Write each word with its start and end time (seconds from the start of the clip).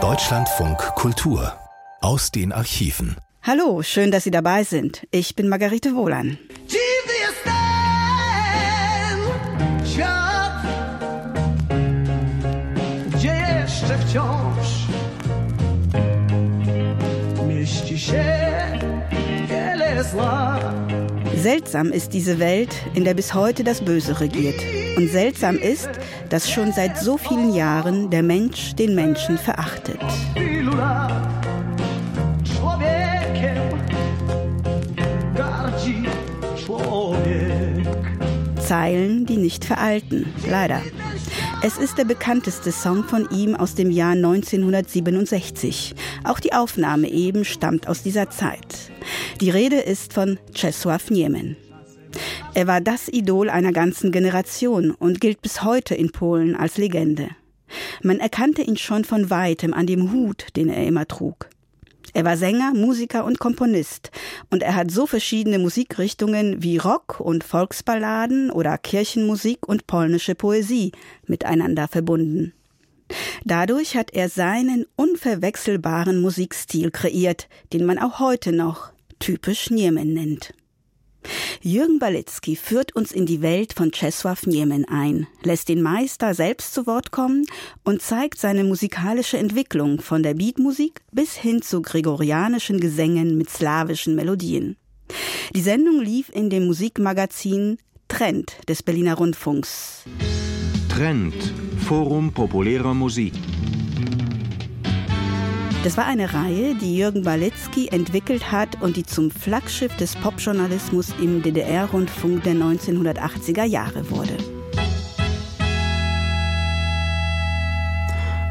Deutschlandfunk 0.00 0.78
Kultur 0.94 1.52
aus 2.00 2.30
den 2.30 2.52
Archiven. 2.52 3.16
Hallo, 3.42 3.82
schön, 3.82 4.12
dass 4.12 4.22
Sie 4.22 4.30
dabei 4.30 4.62
sind. 4.62 5.04
Ich 5.10 5.34
bin 5.34 5.48
Margarete 5.48 5.96
Wohlan. 5.96 6.38
Seltsam 21.34 21.92
ist 21.92 22.12
diese 22.12 22.38
Welt, 22.38 22.74
in 22.94 23.04
der 23.04 23.14
bis 23.14 23.34
heute 23.34 23.64
das 23.64 23.80
Böse 23.80 24.20
regiert. 24.20 24.60
Und 24.96 25.08
seltsam 25.08 25.56
ist, 25.56 25.88
dass 26.30 26.50
schon 26.50 26.72
seit 26.72 26.98
so 26.98 27.16
vielen 27.16 27.54
Jahren 27.54 28.10
der 28.10 28.22
Mensch 28.22 28.74
den 28.74 28.94
Menschen 28.94 29.38
verachtet. 29.38 30.00
Zeilen, 38.58 39.24
die 39.24 39.36
nicht 39.38 39.64
veralten, 39.64 40.26
leider. 40.46 40.82
Es 41.60 41.76
ist 41.76 41.98
der 41.98 42.04
bekannteste 42.04 42.70
Song 42.70 43.02
von 43.02 43.28
ihm 43.30 43.56
aus 43.56 43.74
dem 43.74 43.90
Jahr 43.90 44.12
1967. 44.12 45.94
Auch 46.22 46.38
die 46.38 46.52
Aufnahme 46.52 47.08
eben 47.08 47.44
stammt 47.44 47.88
aus 47.88 48.02
dieser 48.02 48.30
Zeit. 48.30 48.92
Die 49.40 49.50
Rede 49.50 49.76
ist 49.76 50.12
von 50.12 50.38
Czesław 50.52 51.10
Niemen. 51.10 51.56
Er 52.54 52.66
war 52.66 52.80
das 52.80 53.08
Idol 53.08 53.50
einer 53.50 53.72
ganzen 53.72 54.10
Generation 54.10 54.90
und 54.90 55.20
gilt 55.20 55.42
bis 55.42 55.62
heute 55.62 55.94
in 55.94 56.10
Polen 56.10 56.56
als 56.56 56.76
Legende. 56.76 57.28
Man 58.02 58.18
erkannte 58.18 58.62
ihn 58.62 58.76
schon 58.76 59.04
von 59.04 59.30
weitem 59.30 59.74
an 59.74 59.86
dem 59.86 60.12
Hut, 60.12 60.46
den 60.56 60.68
er 60.68 60.86
immer 60.86 61.06
trug. 61.06 61.48
Er 62.14 62.24
war 62.24 62.36
Sänger, 62.36 62.72
Musiker 62.74 63.24
und 63.24 63.38
Komponist 63.38 64.10
und 64.50 64.62
er 64.62 64.74
hat 64.74 64.90
so 64.90 65.06
verschiedene 65.06 65.58
Musikrichtungen 65.58 66.62
wie 66.62 66.78
Rock 66.78 67.20
und 67.20 67.44
Volksballaden 67.44 68.50
oder 68.50 68.78
Kirchenmusik 68.78 69.68
und 69.68 69.86
polnische 69.86 70.34
Poesie 70.34 70.92
miteinander 71.26 71.86
verbunden. 71.86 72.54
Dadurch 73.44 73.96
hat 73.96 74.12
er 74.12 74.28
seinen 74.28 74.84
unverwechselbaren 74.96 76.20
Musikstil 76.20 76.90
kreiert, 76.90 77.48
den 77.72 77.86
man 77.86 77.98
auch 77.98 78.18
heute 78.18 78.52
noch 78.52 78.90
typisch 79.18 79.70
Niemen 79.70 80.12
nennt. 80.12 80.54
Jürgen 81.60 81.98
Balitzky 81.98 82.56
führt 82.56 82.94
uns 82.94 83.12
in 83.12 83.26
die 83.26 83.42
Welt 83.42 83.72
von 83.72 83.90
Czesław 83.90 84.48
Niemen 84.48 84.84
ein, 84.86 85.26
lässt 85.42 85.68
den 85.68 85.82
Meister 85.82 86.34
selbst 86.34 86.74
zu 86.74 86.86
Wort 86.86 87.10
kommen 87.10 87.46
und 87.84 88.02
zeigt 88.02 88.38
seine 88.38 88.64
musikalische 88.64 89.38
Entwicklung 89.38 90.00
von 90.00 90.22
der 90.22 90.34
Beatmusik 90.34 91.00
bis 91.12 91.34
hin 91.34 91.62
zu 91.62 91.82
gregorianischen 91.82 92.80
Gesängen 92.80 93.36
mit 93.36 93.50
slawischen 93.50 94.14
Melodien. 94.14 94.76
Die 95.54 95.60
Sendung 95.60 96.00
lief 96.00 96.28
in 96.32 96.50
dem 96.50 96.66
Musikmagazin 96.66 97.78
Trend 98.08 98.56
des 98.68 98.82
Berliner 98.82 99.14
Rundfunks. 99.14 100.04
Trend, 100.88 101.34
Forum 101.86 102.32
populärer 102.32 102.94
Musik. 102.94 103.34
Das 105.88 105.96
war 105.96 106.04
eine 106.04 106.34
Reihe, 106.34 106.74
die 106.74 106.98
Jürgen 106.98 107.22
Balitzky 107.22 107.88
entwickelt 107.88 108.52
hat 108.52 108.82
und 108.82 108.98
die 108.98 109.06
zum 109.06 109.30
Flaggschiff 109.30 109.96
des 109.96 110.16
Popjournalismus 110.16 111.14
im 111.18 111.40
DDR-Rundfunk 111.42 112.42
der 112.42 112.52
1980er 112.52 113.64
Jahre 113.64 114.10
wurde. 114.10 114.36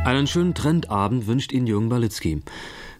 Einen 0.03 0.25
schönen 0.25 0.55
Trendabend 0.55 1.27
wünscht 1.27 1.51
Ihnen 1.51 1.67
Jürgen 1.67 1.89
Balitzky. 1.89 2.41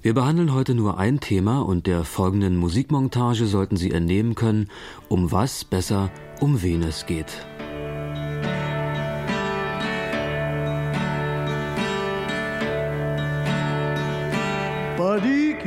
Wir 0.04 0.14
behandeln 0.14 0.54
heute 0.54 0.76
nur 0.76 1.00
ein 1.00 1.20
Thema 1.20 1.62
und 1.62 1.88
der 1.88 2.04
folgenden 2.04 2.58
Musikmontage 2.58 3.48
sollten 3.48 3.76
Sie 3.76 3.90
entnehmen 3.90 4.36
können, 4.36 4.70
um 5.10 5.32
was 5.32 5.64
besser, 5.64 6.12
um 6.40 6.62
wen 6.62 6.84
es 6.84 7.08
geht. 7.08 7.48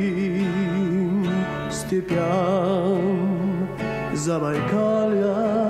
диким 0.00 1.28
степям 1.70 3.68
Забайкалья, 4.14 5.69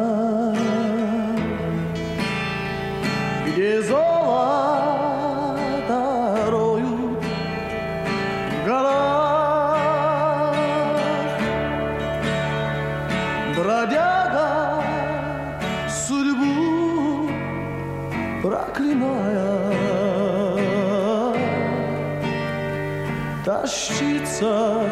сердца 24.42 24.84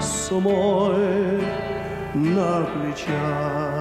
с 0.00 0.30
умой 0.30 1.42
на 2.14 2.66
плечах. 2.66 3.77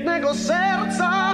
Jednego 0.00 0.34
serca. 0.34 1.29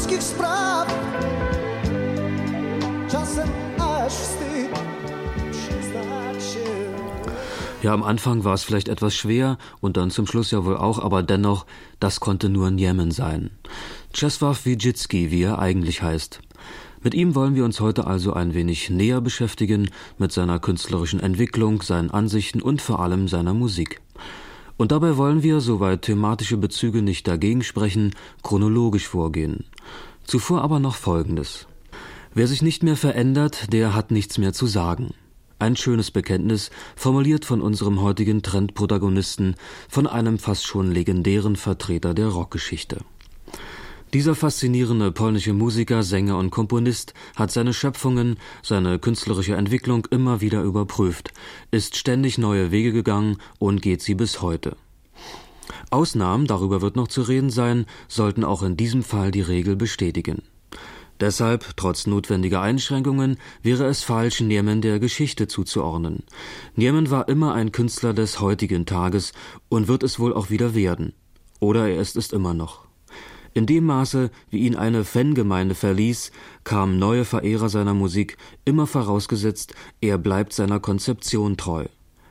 Ludzkich 0.00 0.22
spraw. 0.22 0.86
Czasem 3.10 3.48
aż 3.78 4.12
wstyd 4.12 4.70
przyznać 5.52 6.42
się. 6.42 6.70
Ja, 7.82 7.92
am 7.92 8.02
Anfang 8.02 8.44
war 8.44 8.54
es 8.54 8.64
vielleicht 8.64 8.88
etwas 8.88 9.14
schwer 9.14 9.56
und 9.80 9.96
dann 9.96 10.10
zum 10.10 10.26
Schluss 10.26 10.52
ja 10.52 10.64
wohl 10.64 10.76
auch, 10.76 10.98
aber 10.98 11.22
dennoch, 11.22 11.66
das 11.98 12.20
konnte 12.20 12.48
nur 12.48 12.70
Niemen 12.70 13.10
sein. 13.10 13.50
Czesław 14.12 14.64
Wijicki, 14.64 15.30
wie 15.30 15.42
er 15.42 15.58
eigentlich 15.58 16.02
heißt. 16.02 16.40
Mit 17.02 17.14
ihm 17.14 17.34
wollen 17.34 17.54
wir 17.54 17.64
uns 17.64 17.80
heute 17.80 18.06
also 18.06 18.32
ein 18.32 18.54
wenig 18.54 18.90
näher 18.90 19.20
beschäftigen, 19.20 19.90
mit 20.18 20.32
seiner 20.32 20.58
künstlerischen 20.58 21.20
Entwicklung, 21.20 21.82
seinen 21.82 22.10
Ansichten 22.10 22.62
und 22.62 22.82
vor 22.82 23.00
allem 23.00 23.28
seiner 23.28 23.54
Musik. 23.54 24.00
Und 24.80 24.92
dabei 24.92 25.18
wollen 25.18 25.42
wir, 25.42 25.60
soweit 25.60 26.00
thematische 26.00 26.56
Bezüge 26.56 27.02
nicht 27.02 27.28
dagegen 27.28 27.62
sprechen, 27.62 28.14
chronologisch 28.42 29.06
vorgehen. 29.06 29.66
Zuvor 30.24 30.62
aber 30.62 30.80
noch 30.80 30.94
Folgendes. 30.94 31.66
Wer 32.32 32.46
sich 32.46 32.62
nicht 32.62 32.82
mehr 32.82 32.96
verändert, 32.96 33.74
der 33.74 33.94
hat 33.94 34.10
nichts 34.10 34.38
mehr 34.38 34.54
zu 34.54 34.64
sagen. 34.64 35.12
Ein 35.58 35.76
schönes 35.76 36.10
Bekenntnis, 36.10 36.70
formuliert 36.96 37.44
von 37.44 37.60
unserem 37.60 38.00
heutigen 38.00 38.40
Trendprotagonisten, 38.40 39.54
von 39.86 40.06
einem 40.06 40.38
fast 40.38 40.64
schon 40.64 40.90
legendären 40.90 41.56
Vertreter 41.56 42.14
der 42.14 42.28
Rockgeschichte. 42.28 43.00
Dieser 44.12 44.34
faszinierende 44.34 45.12
polnische 45.12 45.52
Musiker, 45.52 46.02
Sänger 46.02 46.36
und 46.36 46.50
Komponist 46.50 47.14
hat 47.36 47.52
seine 47.52 47.72
Schöpfungen, 47.72 48.38
seine 48.60 48.98
künstlerische 48.98 49.54
Entwicklung 49.54 50.04
immer 50.10 50.40
wieder 50.40 50.62
überprüft, 50.62 51.32
ist 51.70 51.96
ständig 51.96 52.36
neue 52.36 52.72
Wege 52.72 52.92
gegangen 52.92 53.36
und 53.60 53.82
geht 53.82 54.02
sie 54.02 54.16
bis 54.16 54.42
heute. 54.42 54.76
Ausnahmen, 55.90 56.48
darüber 56.48 56.82
wird 56.82 56.96
noch 56.96 57.06
zu 57.06 57.22
reden 57.22 57.50
sein, 57.50 57.86
sollten 58.08 58.42
auch 58.42 58.64
in 58.64 58.76
diesem 58.76 59.04
Fall 59.04 59.30
die 59.30 59.42
Regel 59.42 59.76
bestätigen. 59.76 60.42
Deshalb, 61.20 61.76
trotz 61.76 62.08
notwendiger 62.08 62.62
Einschränkungen, 62.62 63.36
wäre 63.62 63.84
es 63.84 64.02
falsch, 64.02 64.40
Niemen 64.40 64.80
der 64.80 64.98
Geschichte 64.98 65.46
zuzuordnen. 65.46 66.24
Niemen 66.74 67.10
war 67.10 67.28
immer 67.28 67.54
ein 67.54 67.70
Künstler 67.70 68.12
des 68.12 68.40
heutigen 68.40 68.86
Tages 68.86 69.32
und 69.68 69.86
wird 69.86 70.02
es 70.02 70.18
wohl 70.18 70.34
auch 70.34 70.50
wieder 70.50 70.74
werden. 70.74 71.12
Oder 71.60 71.88
er 71.88 72.00
ist 72.00 72.16
es 72.16 72.32
immer 72.32 72.54
noch. 72.54 72.89
In 73.52 73.66
dem 73.66 73.84
Maße, 73.86 74.30
wie 74.50 74.58
ihn 74.58 74.76
eine 74.76 75.04
Fangemeinde 75.04 75.74
verließ, 75.74 76.30
kamen 76.62 76.98
neue 77.00 77.24
Verehrer 77.24 77.68
seiner 77.68 77.94
Musik, 77.94 78.36
immer 78.64 78.86
vorausgesetzt, 78.86 79.74
er 80.00 80.18
bleibt 80.18 80.52
seiner 80.52 80.78
Konzeption 80.78 81.56
treu. 81.56 81.86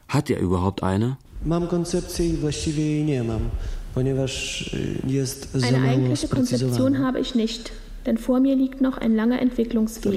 Hat 0.08 0.30
er 0.30 0.40
überhaupt 0.40 0.82
eine? 0.82 1.18
Eine 1.46 1.72
eigentliche 5.82 6.28
Konzeption 6.28 7.00
habe 7.00 7.20
ich 7.20 7.36
nicht, 7.36 7.72
denn 8.06 8.18
vor 8.18 8.40
mir 8.40 8.56
liegt 8.56 8.80
noch 8.82 8.98
ein 8.98 9.16
langer 9.16 9.42
Entwicklungsweg. 9.42 10.14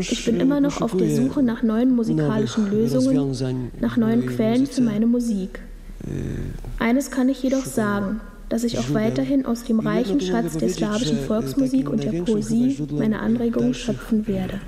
Ich 0.00 0.24
bin 0.24 0.40
immer 0.40 0.60
noch 0.60 0.80
auf 0.80 0.96
der 0.96 1.14
Suche 1.14 1.42
nach 1.42 1.62
neuen 1.62 1.94
musikalischen 1.94 2.70
Lösungen, 2.70 3.70
nach 3.80 3.96
neuen 3.98 4.26
Quellen 4.26 4.66
für 4.66 4.80
meine 4.80 5.06
Musik. 5.06 5.60
Eines 6.78 7.10
kann 7.10 7.28
ich 7.28 7.42
jedoch 7.42 7.64
sagen, 7.64 8.20
dass 8.48 8.64
ich 8.64 8.78
auch 8.78 8.92
weiterhin 8.92 9.46
aus 9.46 9.64
dem 9.64 9.80
reichen 9.80 10.20
Schatz 10.20 10.56
der 10.56 10.68
slawischen 10.68 11.18
Volksmusik 11.18 11.88
und 11.88 12.04
der 12.04 12.22
Poesie 12.22 12.76
meine 12.90 13.20
Anregungen 13.20 13.74
schöpfen 13.74 14.26
werde. 14.26 14.60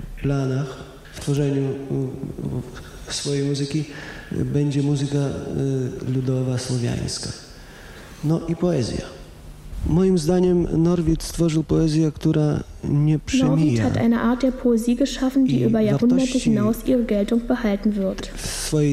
swojej 3.13 3.43
muzyki 3.43 3.85
y, 4.31 4.45
będzie 4.45 4.83
muzyka 4.83 5.17
y, 5.17 6.13
ludowa, 6.13 6.57
słowiańska. 6.57 7.29
No 8.23 8.41
i 8.47 8.55
poezja. 8.55 9.18
Moim 9.89 10.17
zdaniem 10.17 10.67
Norwid 10.83 11.23
stworzył 11.23 11.63
poezję, 11.63 12.11
która 12.11 12.63
nie 12.83 13.13
Norwid 13.13 13.25
przemija 13.25 13.83
hat 13.83 13.97
eine 13.97 14.21
Art 14.21 14.41
der 14.41 14.53
Poesie 14.53 14.95
geschaffen, 14.95 15.45
die 15.45 15.63
über 15.63 15.81
Jahrhunderte 15.81 16.39
hinaus 16.39 16.77
ihre 16.85 17.03
Geltung 17.03 17.41
behalten 17.47 17.95
wird. 17.95 18.31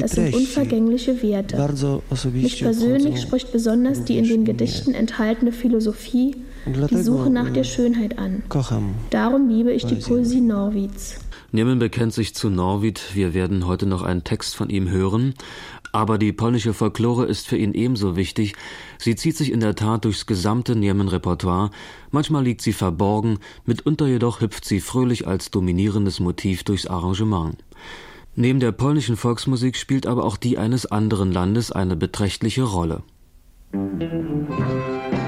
Das 0.01 0.11
sind 0.11 0.35
unvergängliche 0.35 1.21
Werte. 1.21 1.57
bardzo 1.57 2.01
Mich 2.33 2.61
persönlich 2.61 3.21
spricht 3.21 3.51
besonders 3.51 4.03
die 4.03 4.17
in 4.17 4.23
den 4.23 4.41
mnie. 4.41 4.53
Gedichten 4.53 4.93
enthaltene 4.93 5.51
Philosophie, 5.51 6.35
die 6.65 7.03
Suche 7.03 7.29
nach 7.29 7.51
der 7.51 7.63
Schönheit 7.63 8.17
an. 8.17 8.41
Kocham 8.49 8.95
Darum 9.11 9.49
liebe 9.49 9.71
ich 9.71 9.85
die 9.85 9.95
Poesie. 9.95 10.09
Poesie 10.09 10.41
Norwids. 10.41 11.19
Niemen 11.53 11.79
bekennt 11.79 12.13
sich 12.13 12.35
zu 12.35 12.49
Norwid, 12.49 13.01
wir 13.13 13.33
werden 13.33 13.67
heute 13.67 13.85
noch 13.85 14.01
einen 14.01 14.23
Text 14.25 14.55
von 14.55 14.69
ihm 14.69 14.89
hören, 14.89 15.33
aber 15.97 16.19
die 16.19 16.31
polnische 16.31 16.75
Folklore 16.75 17.25
ist 17.25 17.47
für 17.47 17.57
ihn 17.57 17.73
ebenso 17.73 18.15
wichtig. 18.15 18.53
Sie 18.99 19.15
zieht 19.15 19.35
sich 19.35 19.51
in 19.51 19.61
der 19.61 19.73
Tat 19.73 20.05
durchs 20.05 20.27
gesamte 20.27 20.75
Niemen-Repertoire. 20.75 21.71
Manchmal 22.11 22.43
liegt 22.43 22.61
sie 22.61 22.71
verborgen, 22.71 23.39
mitunter 23.65 24.05
jedoch 24.05 24.39
hüpft 24.39 24.63
sie 24.63 24.79
fröhlich 24.79 25.25
als 25.25 25.49
dominierendes 25.49 26.19
Motiv 26.19 26.63
durchs 26.63 26.85
Arrangement. 26.85 27.57
Neben 28.35 28.59
der 28.59 28.73
polnischen 28.73 29.17
Volksmusik 29.17 29.75
spielt 29.75 30.05
aber 30.05 30.23
auch 30.23 30.37
die 30.37 30.59
eines 30.59 30.85
anderen 30.85 31.31
Landes 31.31 31.71
eine 31.71 31.95
beträchtliche 31.95 32.61
Rolle. 32.61 33.01
Musik 33.71 35.26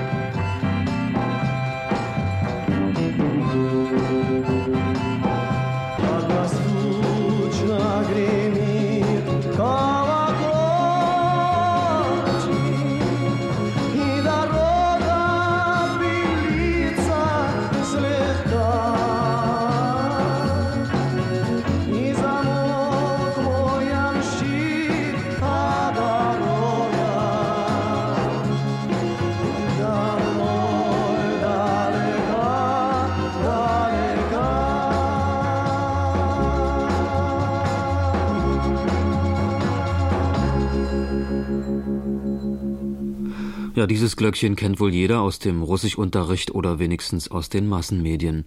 Ja, 43.80 43.88
dieses 43.88 44.18
Glöckchen 44.18 44.58
kennt 44.58 44.82
wohl 44.82 44.94
jeder 44.94 45.22
aus 45.22 45.40
dem 45.40 45.64
Russischunterricht 45.64 46.54
oder 46.54 46.80
wenigstens 46.80 47.32
aus 47.32 47.48
den 47.48 47.66
Massenmedien. 47.66 48.44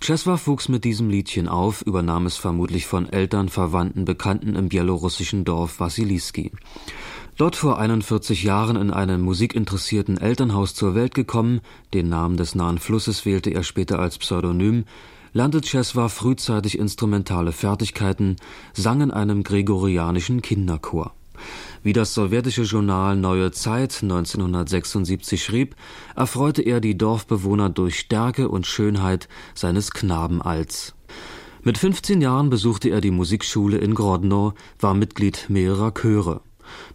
Czesław 0.00 0.46
wuchs 0.46 0.68
mit 0.68 0.84
diesem 0.84 1.08
Liedchen 1.08 1.48
auf, 1.48 1.80
übernahm 1.80 2.26
es 2.26 2.36
vermutlich 2.36 2.84
von 2.84 3.10
Eltern, 3.10 3.48
Verwandten, 3.48 4.04
Bekannten 4.04 4.56
im 4.56 4.68
bielorussischen 4.68 5.46
Dorf 5.46 5.80
Wassiliski. 5.80 6.52
Dort 7.38 7.56
vor 7.56 7.78
41 7.78 8.42
Jahren 8.42 8.76
in 8.76 8.90
einem 8.90 9.22
musikinteressierten 9.22 10.18
Elternhaus 10.18 10.74
zur 10.74 10.94
Welt 10.94 11.14
gekommen, 11.14 11.62
den 11.94 12.10
Namen 12.10 12.36
des 12.36 12.54
nahen 12.54 12.76
Flusses 12.76 13.24
wählte 13.24 13.48
er 13.48 13.62
später 13.62 13.98
als 13.98 14.18
Pseudonym, 14.18 14.84
lernte 15.32 15.62
Czesław 15.62 16.10
frühzeitig 16.10 16.78
instrumentale 16.78 17.52
Fertigkeiten, 17.52 18.36
sang 18.74 19.00
in 19.00 19.10
einem 19.10 19.42
gregorianischen 19.42 20.42
Kinderchor. 20.42 21.14
Wie 21.82 21.92
das 21.92 22.14
sowjetische 22.14 22.62
Journal 22.62 23.16
Neue 23.16 23.52
Zeit 23.52 24.02
1976 24.02 25.42
schrieb, 25.42 25.76
erfreute 26.14 26.62
er 26.62 26.80
die 26.80 26.98
Dorfbewohner 26.98 27.70
durch 27.70 27.98
Stärke 27.98 28.48
und 28.48 28.66
Schönheit 28.66 29.28
seines 29.54 29.90
Knabenalts. 29.90 30.94
Mit 31.62 31.78
15 31.78 32.20
Jahren 32.20 32.50
besuchte 32.50 32.88
er 32.88 33.00
die 33.00 33.10
Musikschule 33.10 33.78
in 33.78 33.94
Grodno, 33.94 34.54
war 34.78 34.94
Mitglied 34.94 35.46
mehrerer 35.48 35.92
Chöre. 35.92 36.40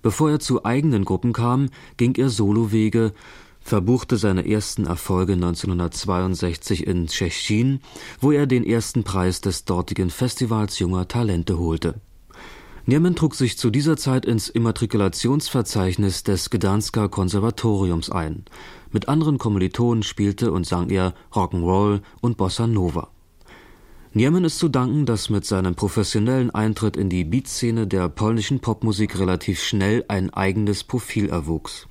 Bevor 0.02 0.32
er 0.32 0.40
zu 0.40 0.66
eigenen 0.66 1.06
Gruppen 1.06 1.34
kam, 1.34 1.70
ging 1.98 2.16
er 2.16 2.30
Solowege, 2.30 3.14
verbuchte 3.60 4.18
seine 4.18 4.48
ersten 4.48 4.86
Erfolge 4.86 5.34
1962 5.34 6.86
in 6.86 7.08
Tschechien, 7.08 7.82
wo 8.22 8.32
er 8.32 8.46
den 8.46 8.64
ersten 8.64 9.04
Preis 9.04 9.42
des 9.42 9.66
dortigen 9.66 10.10
Festivals 10.10 10.80
junger 10.80 11.08
Talente 11.08 11.58
holte. 11.58 11.96
Niemen 12.88 13.16
trug 13.16 13.34
sich 13.34 13.58
zu 13.58 13.72
dieser 13.72 13.98
Zeit 13.98 14.26
ins 14.26 14.48
Immatrikulationsverzeichnis 14.48 16.22
des 16.22 16.52
Gdansker 16.52 17.10
Konservatoriums 17.10 18.12
ein. 18.12 18.46
Mit 18.92 19.10
anderen 19.10 19.40
Kommilitonen 19.40 20.04
spielte 20.04 20.52
und 20.52 20.68
sang 20.68 20.92
er 20.92 21.16
Rock'n'Roll 21.32 22.02
und 22.22 22.38
Bossa 22.38 22.68
Nova. 22.68 23.10
Niemen 24.14 24.44
ist 24.44 24.60
zu 24.60 24.70
danken, 24.70 25.08
dass 25.08 25.32
mit 25.32 25.46
seinem 25.46 25.74
professionellen 25.74 26.52
Eintritt 26.52 26.96
in 26.96 27.10
die 27.10 27.24
Beatszene 27.24 27.88
der 27.88 28.08
polnischen 28.08 28.60
Popmusik 28.60 29.18
relativ 29.18 29.64
schnell 29.64 30.06
ein 30.08 30.32
eigenes 30.32 30.84
Profil 30.84 31.30
erwuchs. 31.30 31.88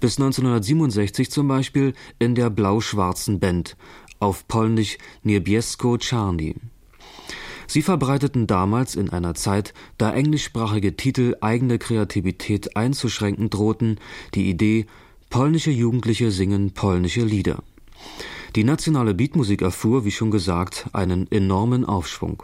Bis 0.00 0.18
1967 0.18 1.30
zum 1.30 1.48
Beispiel 1.48 1.92
in 2.18 2.34
der 2.34 2.48
blau-schwarzen 2.48 3.40
Band, 3.40 3.76
auf 4.20 4.48
Polnisch 4.48 4.96
Niebiesko 5.22 5.98
Czarni. 5.98 6.56
Sie 7.66 7.82
verbreiteten 7.82 8.46
damals 8.46 8.94
in 8.94 9.10
einer 9.10 9.34
Zeit, 9.34 9.74
da 9.98 10.12
englischsprachige 10.12 10.96
Titel 10.96 11.36
eigene 11.40 11.78
Kreativität 11.78 12.76
einzuschränken 12.76 13.50
drohten, 13.50 13.98
die 14.34 14.48
Idee, 14.48 14.86
polnische 15.30 15.70
Jugendliche 15.70 16.30
singen 16.30 16.72
polnische 16.72 17.22
Lieder. 17.22 17.62
Die 18.54 18.64
nationale 18.64 19.14
Beatmusik 19.14 19.62
erfuhr, 19.62 20.04
wie 20.04 20.12
schon 20.12 20.30
gesagt, 20.30 20.86
einen 20.92 21.30
enormen 21.32 21.84
Aufschwung. 21.84 22.42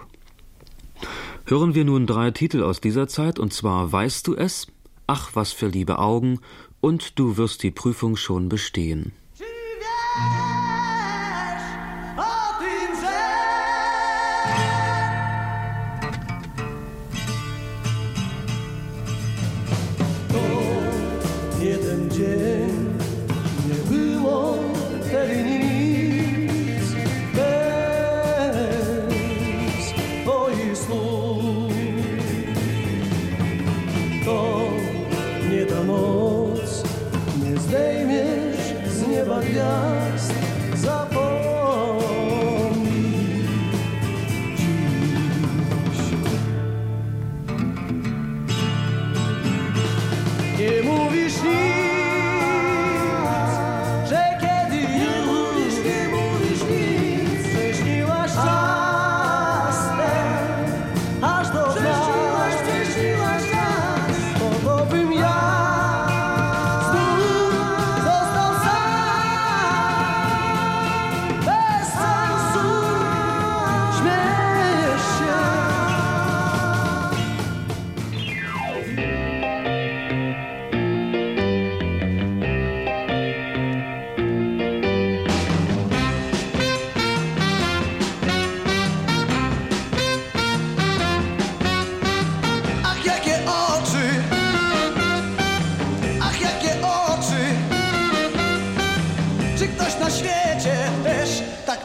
Hören 1.47 1.75
wir 1.75 1.85
nun 1.85 2.07
drei 2.07 2.31
Titel 2.31 2.63
aus 2.63 2.81
dieser 2.81 3.07
Zeit, 3.09 3.39
und 3.39 3.53
zwar 3.53 3.93
Weißt 3.93 4.27
du 4.27 4.35
es? 4.35 4.67
Ach, 5.07 5.31
was 5.35 5.53
für 5.53 5.69
liebe 5.69 5.99
Augen 5.99 6.41
und 6.81 7.19
du 7.19 7.37
wirst 7.37 7.63
die 7.63 7.71
Prüfung 7.71 8.17
schon 8.17 8.49
bestehen. 8.49 9.13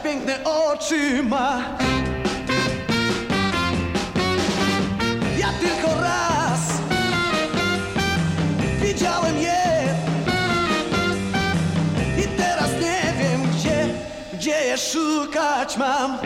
Piękne 0.06 0.44
oczy 0.44 1.22
ma? 1.22 1.62
Ja 5.38 5.48
tylko 5.60 6.00
raz 6.00 6.60
widziałem 8.82 9.38
je 9.38 9.94
i 12.18 12.28
teraz 12.38 12.70
nie 12.72 13.12
wiem 13.18 13.40
gdzie, 13.52 13.86
gdzie 14.32 14.64
je 14.64 14.78
szukać 14.78 15.76
mam. 15.76 16.18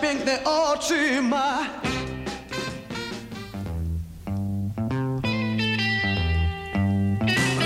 Piękne 0.00 0.44
oczy 0.44 1.22
ma? 1.22 1.58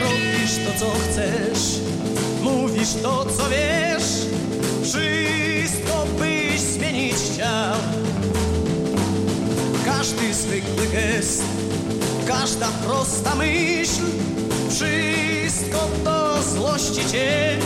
Robisz 0.01 0.57
to, 0.65 0.79
co 0.79 0.91
chcesz, 0.91 1.81
mówisz 2.43 2.95
to, 3.03 3.25
co 3.25 3.43
wiesz, 3.51 4.27
wszystko 4.83 6.07
byś 6.19 6.61
zmienić 6.61 7.15
chciał. 7.15 7.75
Każdy 9.85 10.35
zwykły 10.35 10.87
gest, 10.87 11.45
każda 12.27 12.69
prosta 12.69 13.35
myśl, 13.35 14.03
wszystko 14.71 15.89
to 16.05 16.43
złości 16.43 17.11
cię. 17.13 17.59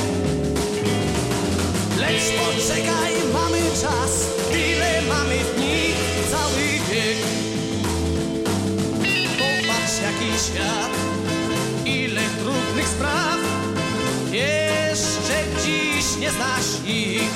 Lecz 1.98 2.22
poczekaj, 2.38 3.12
mamy 3.32 3.58
czas, 3.82 4.12
ile 4.50 5.02
mamy 5.08 5.34
dni, 5.56 5.94
cały 6.30 6.62
wiek. 6.90 7.18
Popatrz, 9.38 9.96
jaki 10.02 10.38
świat, 10.44 10.90
ile 11.84 12.20
trudnych 12.40 12.88
spraw, 12.88 13.38
jeszcze 14.32 15.38
dziś 15.64 16.16
nie 16.20 16.30
znasz 16.30 16.86
ich. 16.86 17.32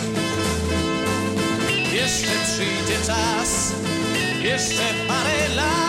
Jeszcze 1.93 2.33
przyjdzie 2.45 3.07
czas, 3.07 3.73
jeszcze 4.43 4.83
parę 5.09 5.55
lat, 5.57 5.82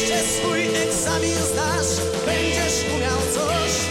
Jeszcze 0.00 0.18
swój 0.18 0.60
egzamin 0.60 1.34
zdasz, 1.52 2.06
będziesz 2.26 2.84
umiał 2.96 3.18
coś. 3.34 3.86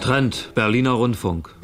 Trend, 0.00 0.52
Berliner 0.54 0.92
Rundfunk. 0.92 1.54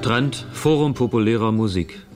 Trend, 0.00 0.46
Forum 0.52 0.94
populärer 0.94 1.52
Musik. 1.52 2.06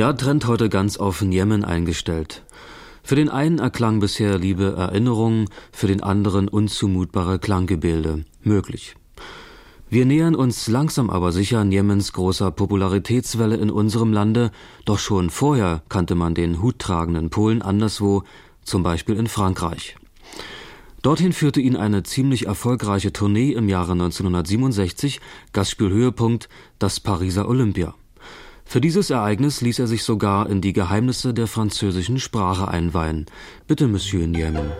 Ja, 0.00 0.14
Trend 0.14 0.46
heute 0.46 0.70
ganz 0.70 0.96
auf 0.96 1.20
Jemen 1.20 1.62
eingestellt. 1.62 2.42
Für 3.02 3.16
den 3.16 3.28
einen 3.28 3.58
erklang 3.58 4.00
bisher 4.00 4.38
liebe 4.38 4.74
Erinnerungen, 4.74 5.44
für 5.72 5.88
den 5.88 6.02
anderen 6.02 6.48
unzumutbare 6.48 7.38
Klanggebilde. 7.38 8.24
Möglich. 8.42 8.94
Wir 9.90 10.06
nähern 10.06 10.34
uns 10.34 10.68
langsam 10.68 11.10
aber 11.10 11.32
sicher 11.32 11.66
Niemens 11.66 12.14
großer 12.14 12.50
Popularitätswelle 12.50 13.56
in 13.56 13.70
unserem 13.70 14.14
Lande, 14.14 14.52
doch 14.86 14.98
schon 14.98 15.28
vorher 15.28 15.82
kannte 15.90 16.14
man 16.14 16.34
den 16.34 16.62
huttragenden 16.62 17.28
Polen 17.28 17.60
anderswo, 17.60 18.22
zum 18.64 18.82
Beispiel 18.82 19.16
in 19.16 19.26
Frankreich. 19.26 19.96
Dorthin 21.02 21.34
führte 21.34 21.60
ihn 21.60 21.76
eine 21.76 22.04
ziemlich 22.04 22.46
erfolgreiche 22.46 23.12
Tournee 23.12 23.52
im 23.52 23.68
Jahre 23.68 23.92
1967, 23.92 25.20
Gastspielhöhepunkt 25.52 26.48
das 26.78 27.00
Pariser 27.00 27.46
Olympia. 27.46 27.94
Für 28.70 28.80
dieses 28.80 29.10
Ereignis 29.10 29.62
ließ 29.62 29.80
er 29.80 29.88
sich 29.88 30.04
sogar 30.04 30.48
in 30.48 30.60
die 30.60 30.72
Geheimnisse 30.72 31.34
der 31.34 31.48
französischen 31.48 32.20
Sprache 32.20 32.68
einweihen. 32.68 33.26
Bitte, 33.66 33.88
Monsieur 33.88 34.28
Niemen. 34.28 34.70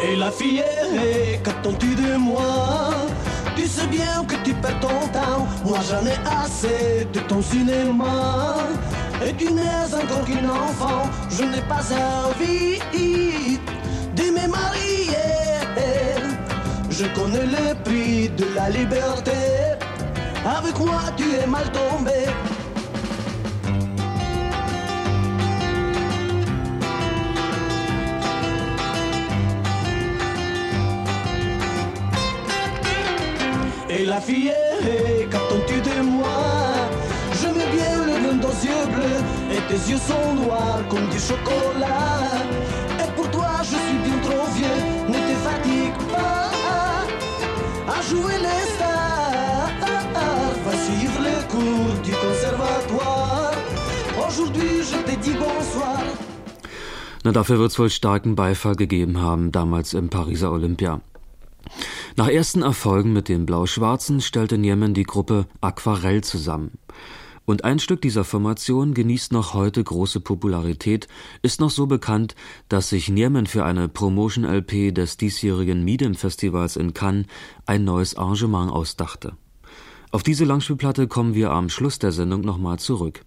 Et 0.00 0.14
la 0.14 0.30
fille, 0.30 0.62
qu'attends-tu 1.42 1.96
de 1.96 2.16
moi 2.16 2.94
Tu 3.56 3.66
sais 3.66 3.88
bien 3.88 4.24
que 4.28 4.36
tu 4.44 4.54
perds 4.54 4.78
ton 4.78 5.00
temps, 5.18 5.48
moi 5.64 5.80
j'en 5.88 6.06
ai 6.06 6.18
assez 6.44 7.08
de 7.12 7.18
ton 7.26 7.42
cinéma. 7.42 8.54
Et 9.26 9.34
tu 9.34 9.52
n'es 9.52 9.92
encore 10.00 10.24
qu'une 10.24 10.48
enfant, 10.48 11.10
je 11.28 11.42
n'ai 11.42 11.62
pas 11.62 11.82
envie 12.28 12.78
de 14.16 14.30
me. 14.30 14.46
Je 16.98 17.04
connais 17.14 17.44
le 17.44 17.74
prix 17.84 18.30
de 18.30 18.46
la 18.54 18.70
liberté, 18.70 19.32
avec 20.58 20.78
moi 20.78 21.02
tu 21.16 21.24
es 21.34 21.46
mal 21.46 21.70
tombé. 21.70 22.12
Et 33.90 34.04
la 34.06 34.20
fille, 34.20 34.52
qu'attends-tu 35.30 35.80
de 35.80 36.00
moi 36.00 36.28
Je 37.40 37.48
mets 37.48 37.70
bien 37.76 38.06
le 38.06 38.14
bleu 38.20 38.44
aux 38.44 38.58
yeux 38.64 38.86
bleus 38.94 39.22
Et 39.52 39.60
tes 39.68 39.90
yeux 39.90 39.98
sont 39.98 40.34
noirs 40.34 40.82
comme 40.88 41.08
du 41.08 41.18
chocolat 41.18 42.16
vieux 44.58 44.80
Ne 45.12 45.20
te 45.28 45.36
fatigue 45.48 46.00
pas 46.12 46.50
à 47.96 47.98
jouer 48.10 48.38
les 48.46 48.64
stars 48.74 49.70
Va 50.64 50.74
suivre 50.86 51.20
les 51.28 51.42
cours 51.52 51.96
du 52.06 52.12
conservatoire 52.24 53.54
Aujourd'hui 54.26 54.74
je 54.90 54.98
te 55.08 55.14
dis 55.24 55.36
bonsoir 55.44 56.00
Na, 57.26 57.32
dafür 57.32 57.58
wird's 57.58 57.76
wohl 57.80 57.90
starken 57.90 58.36
Beifall 58.36 58.76
gegeben 58.76 59.20
haben, 59.20 59.50
damals 59.50 59.94
im 59.94 60.10
Pariser 60.10 60.52
Olympia. 60.52 61.00
Nach 62.16 62.28
ersten 62.28 62.62
Erfolgen 62.62 63.12
mit 63.12 63.28
den 63.28 63.46
Blau-Schwarzen 63.46 64.20
stellte 64.20 64.58
Niemen 64.58 64.94
die 64.94 65.02
Gruppe 65.02 65.46
Aquarell 65.60 66.22
zusammen. 66.22 66.78
Und 67.46 67.64
ein 67.64 67.78
Stück 67.78 68.02
dieser 68.02 68.24
Formation 68.24 68.92
genießt 68.92 69.32
noch 69.32 69.54
heute 69.54 69.82
große 69.82 70.20
Popularität, 70.20 71.06
ist 71.42 71.60
noch 71.60 71.70
so 71.70 71.86
bekannt, 71.86 72.34
dass 72.68 72.88
sich 72.88 73.08
Niemen 73.08 73.46
für 73.46 73.64
eine 73.64 73.88
Promotion-LP 73.88 74.92
des 74.92 75.16
diesjährigen 75.16 75.84
Midem-Festivals 75.84 76.76
in 76.76 76.92
Cannes 76.92 77.26
ein 77.64 77.84
neues 77.84 78.16
Arrangement 78.16 78.72
ausdachte. 78.72 79.36
Auf 80.10 80.24
diese 80.24 80.44
Langspielplatte 80.44 81.06
kommen 81.06 81.34
wir 81.34 81.52
am 81.52 81.68
Schluss 81.68 82.00
der 82.00 82.10
Sendung 82.10 82.40
nochmal 82.40 82.80
zurück. 82.80 83.24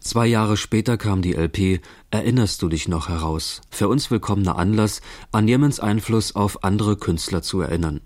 Zwei 0.00 0.26
Jahre 0.26 0.58
später 0.58 0.98
kam 0.98 1.22
die 1.22 1.34
LP 1.34 1.80
Erinnerst 2.10 2.60
du 2.60 2.68
dich 2.68 2.88
noch 2.88 3.08
heraus? 3.08 3.62
Für 3.70 3.88
uns 3.88 4.10
willkommener 4.10 4.58
Anlass, 4.58 5.00
an 5.32 5.48
Jemens 5.48 5.80
Einfluss 5.80 6.36
auf 6.36 6.62
andere 6.62 6.96
Künstler 6.96 7.40
zu 7.40 7.62
erinnern. 7.62 8.02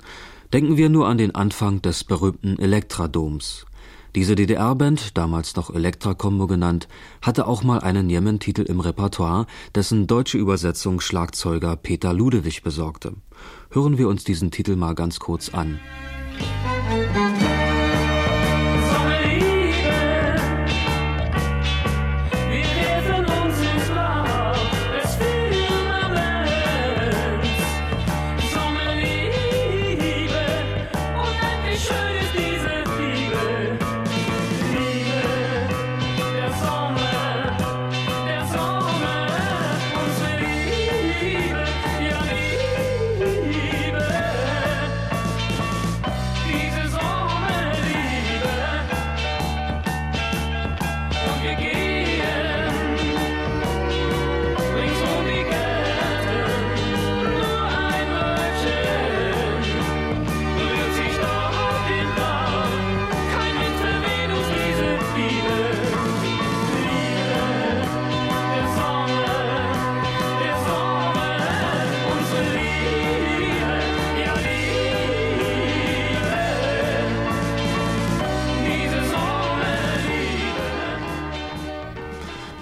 Denken 0.53 0.77
wir 0.77 0.89
nur 0.89 1.09
an 1.09 1.19
den 1.19 1.35
Anfang 1.35 1.83
des 1.83 2.05
berühmten 2.05 2.59
Elektradoms. 2.59 3.67
Diese 4.15 4.35
DDR-Band, 4.35 5.17
damals 5.17 5.55
noch 5.57 5.75
Elektra-Combo 5.75 6.47
genannt, 6.47 6.89
hatte 7.23 7.47
auch 7.47 7.63
mal 7.63 7.81
einen 7.81 8.11
Jemen-Titel 8.11 8.63
im 8.63 8.81
Repertoire, 8.81 9.47
dessen 9.75 10.07
deutsche 10.07 10.39
Übersetzung 10.39 11.01
Schlagzeuger 11.01 11.77
Peter 11.77 12.13
Ludewig 12.13 12.63
besorgte. 12.63 13.15
Hören 13.71 13.99
wir 13.99 14.09
uns 14.09 14.25
diesen 14.25 14.51
Titel 14.51 14.77
mal 14.77 14.95
ganz 14.95 15.21
kurz 15.21 15.51
an. 15.51 15.79
Musik 16.39 16.80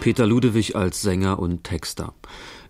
Peter 0.09 0.27
Ludewig 0.27 0.75
als 0.75 1.03
Sänger 1.03 1.38
und 1.38 1.64
Texter. 1.64 2.14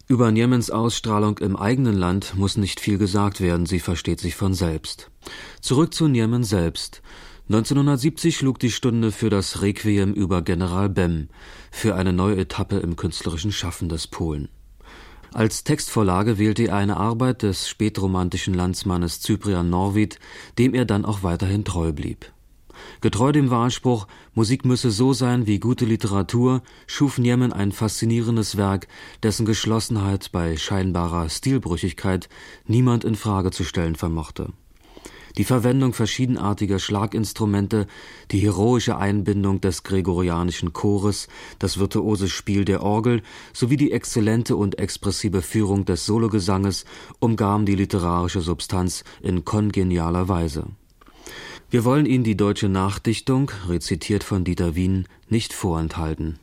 Über 0.08 0.32
Niemens 0.32 0.72
Ausstrahlung 0.72 1.38
im 1.38 1.54
eigenen 1.54 1.94
Land 1.94 2.34
muss 2.34 2.56
nicht 2.56 2.80
viel 2.80 2.98
gesagt 2.98 3.40
werden, 3.40 3.64
sie 3.64 3.78
versteht 3.78 4.18
sich 4.18 4.34
von 4.34 4.54
selbst. 4.54 5.12
Zurück 5.60 5.94
zu 5.94 6.08
Niemen 6.08 6.42
selbst. 6.42 7.00
1970 7.48 8.36
schlug 8.36 8.58
die 8.58 8.72
Stunde 8.72 9.12
für 9.12 9.30
das 9.30 9.62
Requiem 9.62 10.14
über 10.14 10.42
General 10.42 10.88
Bem, 10.88 11.28
für 11.70 11.94
eine 11.94 12.12
neue 12.12 12.38
Etappe 12.38 12.78
im 12.78 12.96
künstlerischen 12.96 13.52
Schaffen 13.52 13.88
des 13.88 14.08
Polen. 14.08 14.48
Als 15.32 15.62
Textvorlage 15.62 16.38
wählte 16.38 16.66
er 16.66 16.74
eine 16.74 16.96
Arbeit 16.96 17.44
des 17.44 17.68
spätromantischen 17.68 18.54
Landsmannes 18.54 19.20
Cyprian 19.20 19.70
Norwid, 19.70 20.18
dem 20.58 20.74
er 20.74 20.86
dann 20.86 21.04
auch 21.04 21.22
weiterhin 21.22 21.64
treu 21.64 21.92
blieb. 21.92 22.32
Getreu 23.00 23.32
dem 23.32 23.50
Wahlspruch, 23.50 24.06
Musik 24.34 24.64
müsse 24.64 24.90
so 24.90 25.12
sein 25.12 25.46
wie 25.46 25.58
gute 25.58 25.84
Literatur, 25.84 26.62
schuf 26.86 27.18
Niemen 27.18 27.52
ein 27.52 27.72
faszinierendes 27.72 28.56
Werk, 28.56 28.88
dessen 29.22 29.46
Geschlossenheit 29.46 30.30
bei 30.32 30.56
scheinbarer 30.56 31.28
Stilbrüchigkeit 31.28 32.28
niemand 32.66 33.04
in 33.04 33.14
Frage 33.14 33.50
zu 33.50 33.64
stellen 33.64 33.96
vermochte. 33.96 34.52
Die 35.36 35.44
Verwendung 35.44 35.92
verschiedenartiger 35.92 36.80
Schlaginstrumente, 36.80 37.86
die 38.32 38.40
heroische 38.40 38.96
Einbindung 38.96 39.60
des 39.60 39.84
gregorianischen 39.84 40.72
Chores, 40.72 41.28
das 41.60 41.78
virtuose 41.78 42.28
Spiel 42.28 42.64
der 42.64 42.82
Orgel 42.82 43.22
sowie 43.52 43.76
die 43.76 43.92
exzellente 43.92 44.56
und 44.56 44.80
expressive 44.80 45.42
Führung 45.42 45.84
des 45.84 46.06
Sologesanges 46.06 46.84
umgaben 47.20 47.66
die 47.66 47.76
literarische 47.76 48.40
Substanz 48.40 49.04
in 49.22 49.44
kongenialer 49.44 50.28
Weise. 50.28 50.66
Wir 51.70 51.84
wollen 51.84 52.06
Ihnen 52.06 52.24
die 52.24 52.36
deutsche 52.36 52.70
Nachdichtung, 52.70 53.50
rezitiert 53.68 54.24
von 54.24 54.42
Dieter 54.42 54.74
Wien, 54.74 55.06
nicht 55.28 55.52
vorenthalten. 55.52 56.38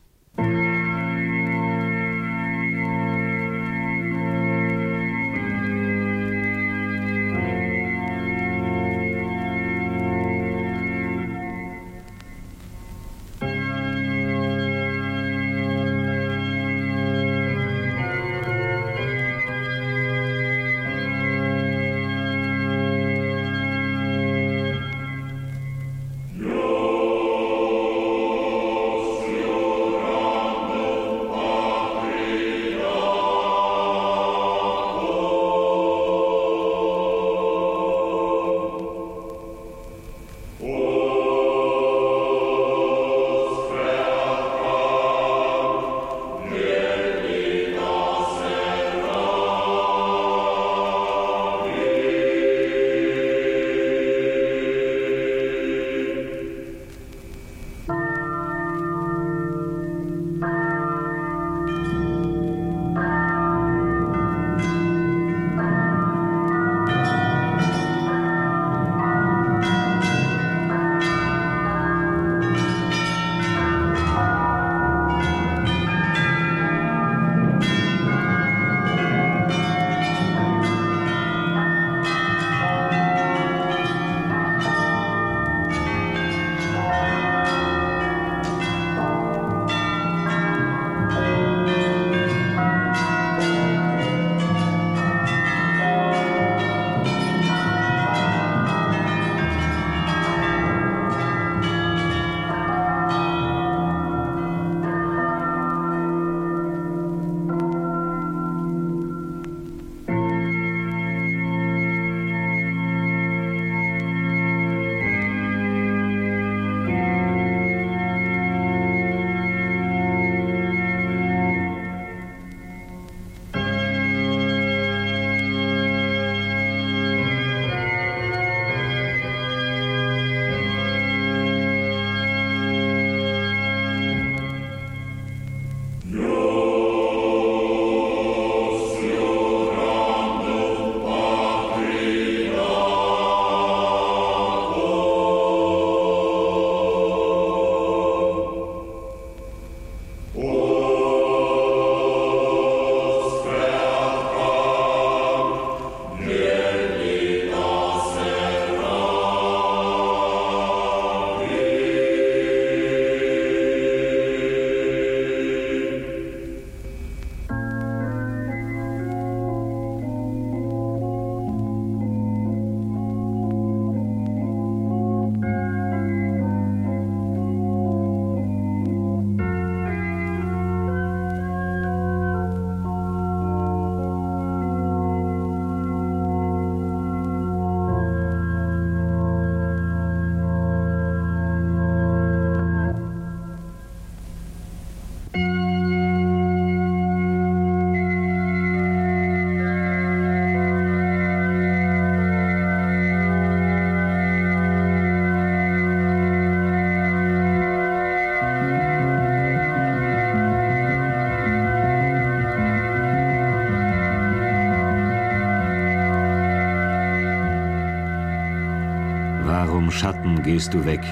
Schatten 220.26 220.42
gehst 220.42 220.74
du 220.74 220.84
weg? 220.86 221.04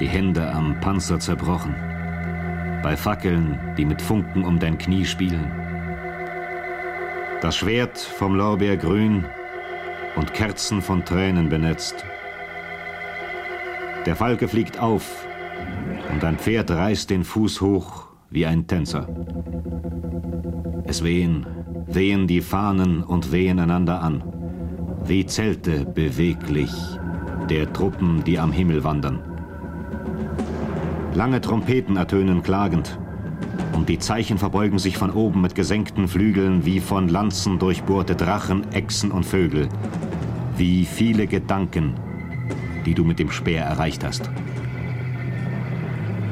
Die 0.00 0.08
Hände 0.08 0.50
am 0.52 0.80
Panzer 0.80 1.20
zerbrochen, 1.20 1.72
bei 2.82 2.96
Fackeln, 2.96 3.60
die 3.78 3.84
mit 3.84 4.02
Funken 4.02 4.44
um 4.44 4.58
dein 4.58 4.76
Knie 4.76 5.04
spielen. 5.04 5.52
Das 7.40 7.56
Schwert 7.56 7.96
vom 7.96 8.34
Lorbeer 8.34 8.76
grün 8.76 9.24
und 10.16 10.34
Kerzen 10.34 10.82
von 10.82 11.04
Tränen 11.04 11.48
benetzt. 11.48 12.04
Der 14.04 14.16
Falke 14.16 14.48
fliegt 14.48 14.80
auf 14.80 15.24
und 16.12 16.24
ein 16.24 16.38
Pferd 16.38 16.72
reißt 16.72 17.08
den 17.08 17.22
Fuß 17.22 17.60
hoch 17.60 18.08
wie 18.30 18.46
ein 18.46 18.66
Tänzer. 18.66 19.06
Es 20.86 21.04
wehen, 21.04 21.46
wehen 21.86 22.26
die 22.26 22.40
Fahnen 22.40 23.04
und 23.04 23.30
wehen 23.30 23.60
einander 23.60 24.02
an, 24.02 24.24
wie 25.04 25.24
Zelte 25.24 25.84
beweglich 25.84 26.99
der 27.50 27.72
Truppen, 27.72 28.22
die 28.24 28.38
am 28.38 28.52
Himmel 28.52 28.84
wandern. 28.84 29.18
Lange 31.14 31.40
Trompeten 31.40 31.96
ertönen 31.96 32.42
klagend, 32.42 32.98
und 33.72 33.88
die 33.88 33.98
Zeichen 33.98 34.38
verbeugen 34.38 34.78
sich 34.78 34.96
von 34.96 35.10
oben 35.10 35.40
mit 35.40 35.54
gesenkten 35.54 36.06
Flügeln 36.06 36.64
wie 36.64 36.80
von 36.80 37.08
Lanzen 37.08 37.58
durchbohrte 37.58 38.14
Drachen, 38.14 38.72
Echsen 38.72 39.10
und 39.10 39.26
Vögel, 39.26 39.68
wie 40.56 40.84
viele 40.84 41.26
Gedanken, 41.26 41.94
die 42.86 42.94
du 42.94 43.04
mit 43.04 43.18
dem 43.18 43.30
Speer 43.30 43.64
erreicht 43.64 44.04
hast. 44.04 44.30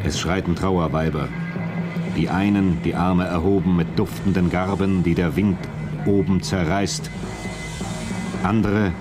Es 0.05 0.21
schreiten 0.21 0.55
Trauerweiber, 0.55 1.29
die 2.17 2.29
einen 2.29 2.81
die 2.85 2.95
Arme 2.95 3.25
erhoben 3.25 3.77
mit 3.77 3.99
duftenden 3.99 4.51
Garben, 4.51 5.03
die 5.03 5.15
der 5.15 5.35
Wind 5.35 5.59
oben 6.07 6.43
zerreißt, 6.43 7.11
andere 8.45 8.93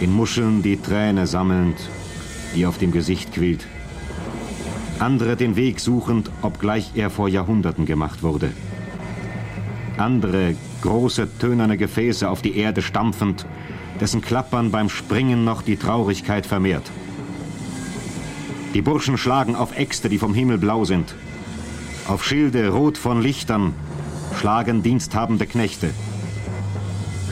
in 0.00 0.12
Muscheln 0.12 0.62
die 0.62 0.76
Träne 0.76 1.26
sammelnd, 1.26 1.76
die 2.54 2.66
auf 2.66 2.78
dem 2.78 2.92
Gesicht 2.92 3.32
quillt, 3.32 3.66
andere 4.98 5.36
den 5.36 5.56
Weg 5.56 5.80
suchend, 5.80 6.30
obgleich 6.42 6.92
er 6.94 7.10
vor 7.10 7.28
Jahrhunderten 7.28 7.86
gemacht 7.86 8.22
wurde, 8.22 8.52
andere 9.96 10.56
große 10.82 11.38
tönerne 11.38 11.76
Gefäße 11.76 12.28
auf 12.28 12.42
die 12.42 12.56
Erde 12.56 12.82
stampfend, 12.82 13.46
dessen 14.00 14.20
Klappern 14.20 14.70
beim 14.70 14.88
Springen 14.88 15.44
noch 15.44 15.62
die 15.62 15.76
Traurigkeit 15.76 16.46
vermehrt. 16.46 16.90
Die 18.74 18.82
Burschen 18.82 19.16
schlagen 19.16 19.54
auf 19.54 19.76
Äxte, 19.76 20.08
die 20.08 20.18
vom 20.18 20.34
Himmel 20.34 20.58
blau 20.58 20.84
sind. 20.84 21.14
Auf 22.08 22.24
Schilde 22.24 22.70
rot 22.70 22.98
von 22.98 23.22
Lichtern 23.22 23.72
schlagen 24.36 24.82
diensthabende 24.82 25.46
Knechte. 25.46 25.90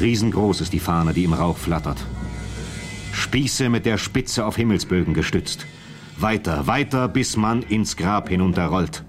Riesengroß 0.01 0.61
ist 0.61 0.73
die 0.73 0.79
Fahne, 0.79 1.13
die 1.13 1.25
im 1.25 1.33
Rauch 1.33 1.59
flattert. 1.59 2.07
Spieße 3.33 3.71
mit 3.71 3.87
der 3.87 3.97
Spitze 3.97 4.45
auf 4.45 4.57
Himmelsbögen 4.57 5.15
gestützt. 5.15 5.65
Weiter, 6.19 6.67
weiter, 6.67 7.09
bis 7.09 7.39
man 7.39 7.63
ins 7.63 7.97
Grab 7.97 8.29
hinunterrollt. 8.29 9.07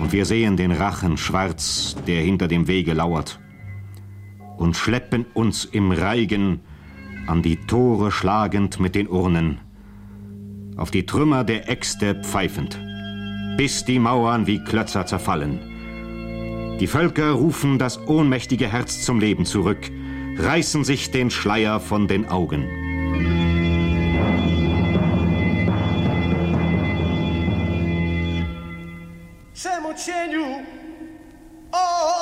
Und 0.00 0.10
wir 0.12 0.24
sehen 0.24 0.56
den 0.56 0.72
Rachen 0.72 1.16
schwarz, 1.16 1.94
der 2.08 2.22
hinter 2.22 2.48
dem 2.48 2.66
Wege 2.66 2.92
lauert. 2.92 3.38
Und 4.56 4.76
schleppen 4.76 5.26
uns 5.32 5.64
im 5.64 5.92
Reigen 5.92 6.58
an 7.28 7.40
die 7.40 7.54
Tore 7.54 8.10
schlagend 8.10 8.80
mit 8.80 8.96
den 8.96 9.06
Urnen 9.06 9.60
auf 10.76 10.90
die 10.90 11.06
Trümmer 11.06 11.44
der 11.44 11.70
Äxte 11.70 12.16
pfeifend, 12.16 12.80
bis 13.56 13.84
die 13.84 14.00
Mauern 14.00 14.48
wie 14.48 14.58
Klötzer 14.58 15.06
zerfallen. 15.06 15.60
Die 16.80 16.88
Völker 16.88 17.30
rufen 17.30 17.78
das 17.78 18.08
ohnmächtige 18.08 18.72
Herz 18.72 19.04
zum 19.04 19.20
Leben 19.20 19.44
zurück, 19.44 19.88
reißen 20.36 20.82
sich 20.82 21.12
den 21.12 21.30
Schleier 21.30 21.78
von 21.78 22.08
den 22.08 22.28
Augen. 22.28 22.83
Can 30.04 30.30
you. 30.32 30.66
Oh. 31.72 32.13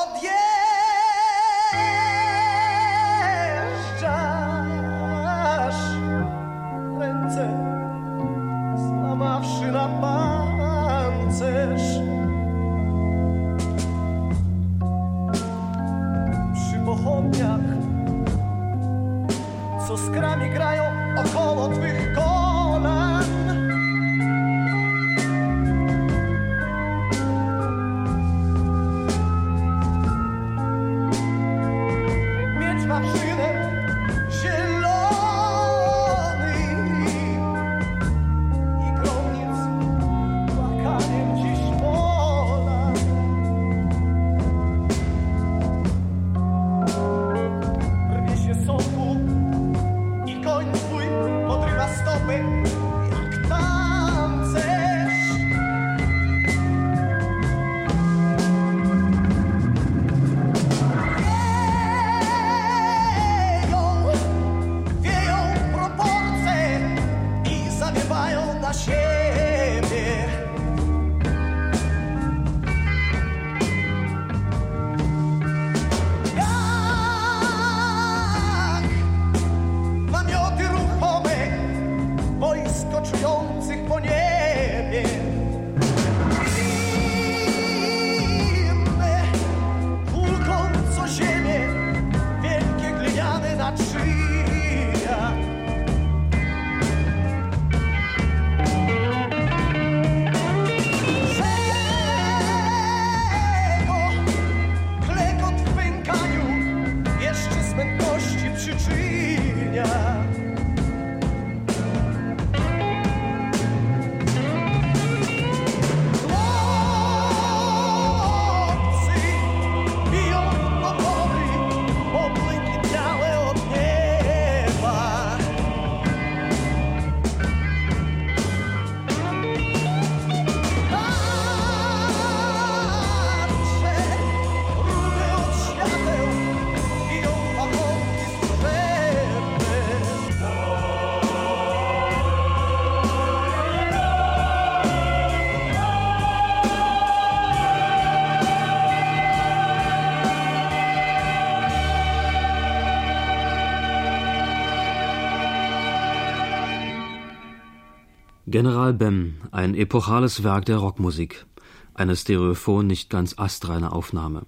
General 158.52 158.92
Bem, 158.92 159.36
ein 159.50 159.74
epochales 159.74 160.42
Werk 160.44 160.66
der 160.66 160.76
Rockmusik. 160.76 161.46
Eine 161.94 162.14
stereophon, 162.14 162.86
nicht 162.86 163.08
ganz 163.08 163.38
astreine 163.38 163.92
Aufnahme. 163.92 164.42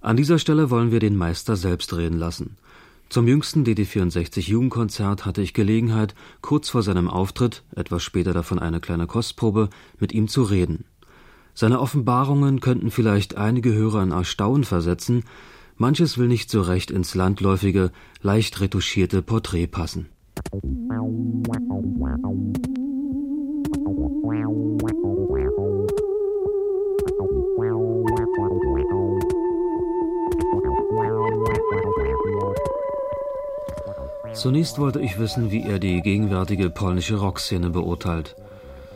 An 0.00 0.16
dieser 0.16 0.40
Stelle 0.40 0.68
wollen 0.68 0.90
wir 0.90 0.98
den 0.98 1.14
Meister 1.14 1.54
selbst 1.54 1.96
reden 1.96 2.18
lassen. 2.18 2.56
Zum 3.08 3.28
jüngsten 3.28 3.64
DD64 3.64 4.40
Jugendkonzert 4.40 5.24
hatte 5.24 5.42
ich 5.42 5.54
Gelegenheit, 5.54 6.16
kurz 6.40 6.70
vor 6.70 6.82
seinem 6.82 7.08
Auftritt, 7.08 7.62
etwas 7.76 8.02
später 8.02 8.32
davon 8.32 8.58
eine 8.58 8.80
kleine 8.80 9.06
Kostprobe, 9.06 9.70
mit 10.00 10.12
ihm 10.12 10.26
zu 10.26 10.42
reden. 10.42 10.84
Seine 11.54 11.78
Offenbarungen 11.78 12.58
könnten 12.58 12.90
vielleicht 12.90 13.36
einige 13.36 13.72
Hörer 13.72 14.02
in 14.02 14.10
Erstaunen 14.10 14.64
versetzen, 14.64 15.22
manches 15.76 16.18
will 16.18 16.26
nicht 16.26 16.50
so 16.50 16.62
recht 16.62 16.90
ins 16.90 17.14
landläufige, 17.14 17.92
leicht 18.22 18.60
retuschierte 18.60 19.22
Porträt 19.22 19.68
passen. 19.68 20.08
Zunächst 34.32 34.78
wollte 34.78 35.00
ich 35.00 35.18
wissen, 35.18 35.50
wie 35.50 35.62
er 35.62 35.78
die 35.78 36.02
gegenwärtige 36.02 36.70
polnische 36.70 37.16
Rockszene 37.16 37.70
beurteilt. 37.70 38.36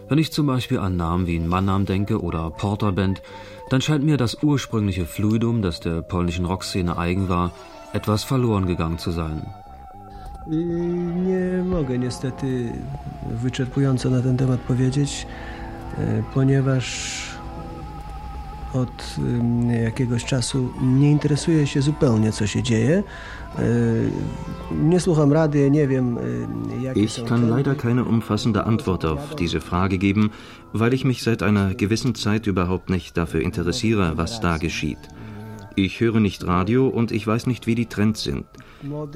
Wenn 0.08 0.18
ich 0.18 0.32
zum 0.32 0.46
Beispiel 0.46 0.78
an 0.78 0.96
Namen 0.96 1.26
wie 1.26 1.38
Mannheim 1.38 1.86
denke 1.86 2.20
oder 2.20 2.50
Porterband, 2.50 3.22
dann 3.70 3.80
scheint 3.80 4.04
mir 4.04 4.16
das 4.16 4.42
ursprüngliche 4.42 5.06
Fluidum, 5.06 5.62
das 5.62 5.80
der 5.80 6.02
polnischen 6.02 6.44
Rockszene 6.46 6.98
eigen 6.98 7.28
war, 7.28 7.52
etwas 7.92 8.24
verloren 8.24 8.66
gegangen 8.66 8.98
zu 8.98 9.12
sein. 9.12 9.46
Nie 10.50 11.64
mogę 11.64 11.98
niestety 11.98 12.72
wyczerpująco 13.30 14.10
na 14.10 14.22
ten 14.22 14.36
temat 14.36 14.60
powiedzieć, 14.60 15.26
e, 15.98 16.22
ponieważ 16.34 17.20
od 18.72 19.16
jakiegoś 19.84 20.24
czasu 20.24 20.72
nie 20.82 21.10
interesuje 21.10 21.66
się 21.66 21.82
zupełnie, 21.82 22.32
co 22.32 22.46
się 22.46 22.62
dzieje. 22.62 23.02
E, 23.58 23.62
nie 24.74 25.00
słucham 25.00 25.32
rady, 25.32 25.70
nie 25.70 25.88
wiem, 25.88 26.18
e, 26.18 26.94
Ich 26.94 27.24
kann 27.24 27.50
leider 27.50 27.76
keine 27.76 28.04
umfassende 28.04 28.64
Antwort 28.64 29.04
auf 29.04 29.34
diese 29.34 29.60
Frage 29.60 29.98
geben, 29.98 30.30
weil 30.72 30.94
ich 30.94 31.04
mich 31.04 31.22
seit 31.22 31.42
einer 31.42 31.74
gewissen 31.74 32.14
Zeit 32.14 32.46
überhaupt 32.46 32.90
nicht 32.90 33.16
dafür 33.16 33.40
interessiere, 33.42 34.12
was 34.16 34.40
da 34.40 34.58
geschieht. 34.58 34.98
Ich 35.76 36.00
höre 36.00 36.20
nicht 36.20 36.46
Radio 36.46 36.88
und 36.88 37.12
ich 37.12 37.26
weiß 37.26 37.46
nicht, 37.46 37.66
wie 37.66 37.74
die 37.74 37.86
Trends 37.86 38.22
sind. 38.22 38.44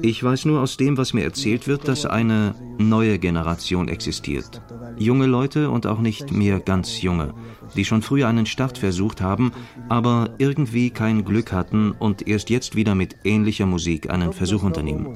Ich 0.01 0.23
weiß 0.23 0.45
nur 0.45 0.61
aus 0.61 0.77
dem, 0.77 0.97
was 0.97 1.13
mir 1.13 1.23
erzählt 1.23 1.67
wird, 1.67 1.87
dass 1.87 2.05
eine 2.05 2.55
neue 2.77 3.17
Generation 3.19 3.87
existiert. 3.87 4.61
Junge 4.97 5.25
Leute 5.25 5.69
und 5.69 5.87
auch 5.87 5.99
nicht 5.99 6.31
mehr 6.31 6.59
ganz 6.59 7.01
junge, 7.01 7.33
die 7.75 7.85
schon 7.85 8.01
früher 8.01 8.27
einen 8.27 8.45
Start 8.45 8.77
versucht 8.77 9.21
haben, 9.21 9.51
aber 9.89 10.35
irgendwie 10.37 10.89
kein 10.89 11.25
Glück 11.25 11.51
hatten 11.51 11.91
und 11.91 12.27
erst 12.27 12.49
jetzt 12.49 12.75
wieder 12.75 12.95
mit 12.95 13.15
ähnlicher 13.23 13.65
Musik 13.65 14.09
einen 14.09 14.33
Versuch 14.33 14.63
unternehmen. 14.63 15.15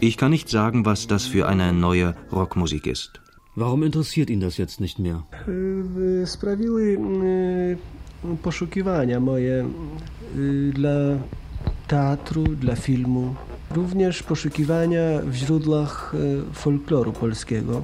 Ich 0.00 0.16
kann 0.16 0.30
nicht 0.30 0.48
sagen, 0.48 0.84
was 0.84 1.06
das 1.06 1.26
für 1.26 1.48
eine 1.48 1.72
neue 1.72 2.14
Rockmusik 2.32 2.86
ist. 2.86 3.20
Warum 3.56 3.82
interessiert 3.82 4.30
ihn 4.30 4.40
das 4.40 4.56
jetzt 4.56 4.80
nicht 4.80 4.98
mehr? 4.98 5.24
Sprawiły 6.26 6.98
poszukiwania 8.42 9.20
moje 9.20 9.64
dla 10.72 11.18
teatru, 11.86 12.44
dla 12.56 12.74
filmu 12.74 13.34
również 13.74 14.22
poszukiwania 14.22 15.00
w 15.24 15.34
źródłach 15.34 16.14
e, 16.14 16.54
folkloru 16.54 17.12
polskiego. 17.12 17.82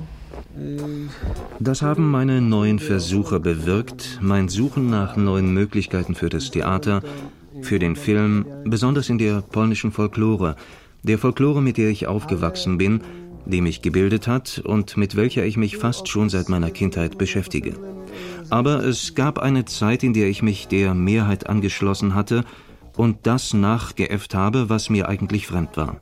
Das 1.60 1.82
haben 1.82 2.10
meine 2.10 2.40
neuen 2.40 2.78
Versuche 2.78 3.40
bewirkt, 3.40 4.18
mein 4.20 4.48
Suchen 4.48 4.90
nach 4.90 5.16
neuen 5.16 5.52
Möglichkeiten 5.52 6.14
für 6.14 6.28
das 6.28 6.50
Theater, 6.50 7.02
für 7.62 7.78
den 7.78 7.96
Film, 7.96 8.44
besonders 8.64 9.08
in 9.08 9.18
der 9.18 9.42
polnischen 9.42 9.92
Folklore, 9.92 10.56
der 11.02 11.18
Folklore, 11.18 11.62
mit 11.62 11.76
der 11.76 11.90
ich 11.90 12.06
aufgewachsen 12.06 12.78
bin, 12.78 13.00
die 13.46 13.60
mich 13.60 13.82
gebildet 13.82 14.26
hat 14.26 14.62
und 14.64 14.96
mit 14.96 15.16
welcher 15.16 15.44
ich 15.44 15.56
mich 15.56 15.76
fast 15.76 16.08
schon 16.08 16.28
seit 16.28 16.48
meiner 16.48 16.70
Kindheit 16.70 17.18
beschäftige. 17.18 17.74
Aber 18.50 18.84
es 18.84 19.14
gab 19.14 19.38
eine 19.38 19.64
Zeit, 19.64 20.02
in 20.02 20.12
der 20.12 20.28
ich 20.28 20.42
mich 20.42 20.68
der 20.68 20.94
Mehrheit 20.94 21.48
angeschlossen 21.48 22.14
hatte 22.14 22.44
und 23.02 23.14
das 23.22 23.44
nachgeäfft 23.54 24.32
habe, 24.34 24.68
was 24.72 24.90
mir 24.94 25.08
eigentlich 25.08 25.44
fremd 25.50 25.72
war. 25.82 25.94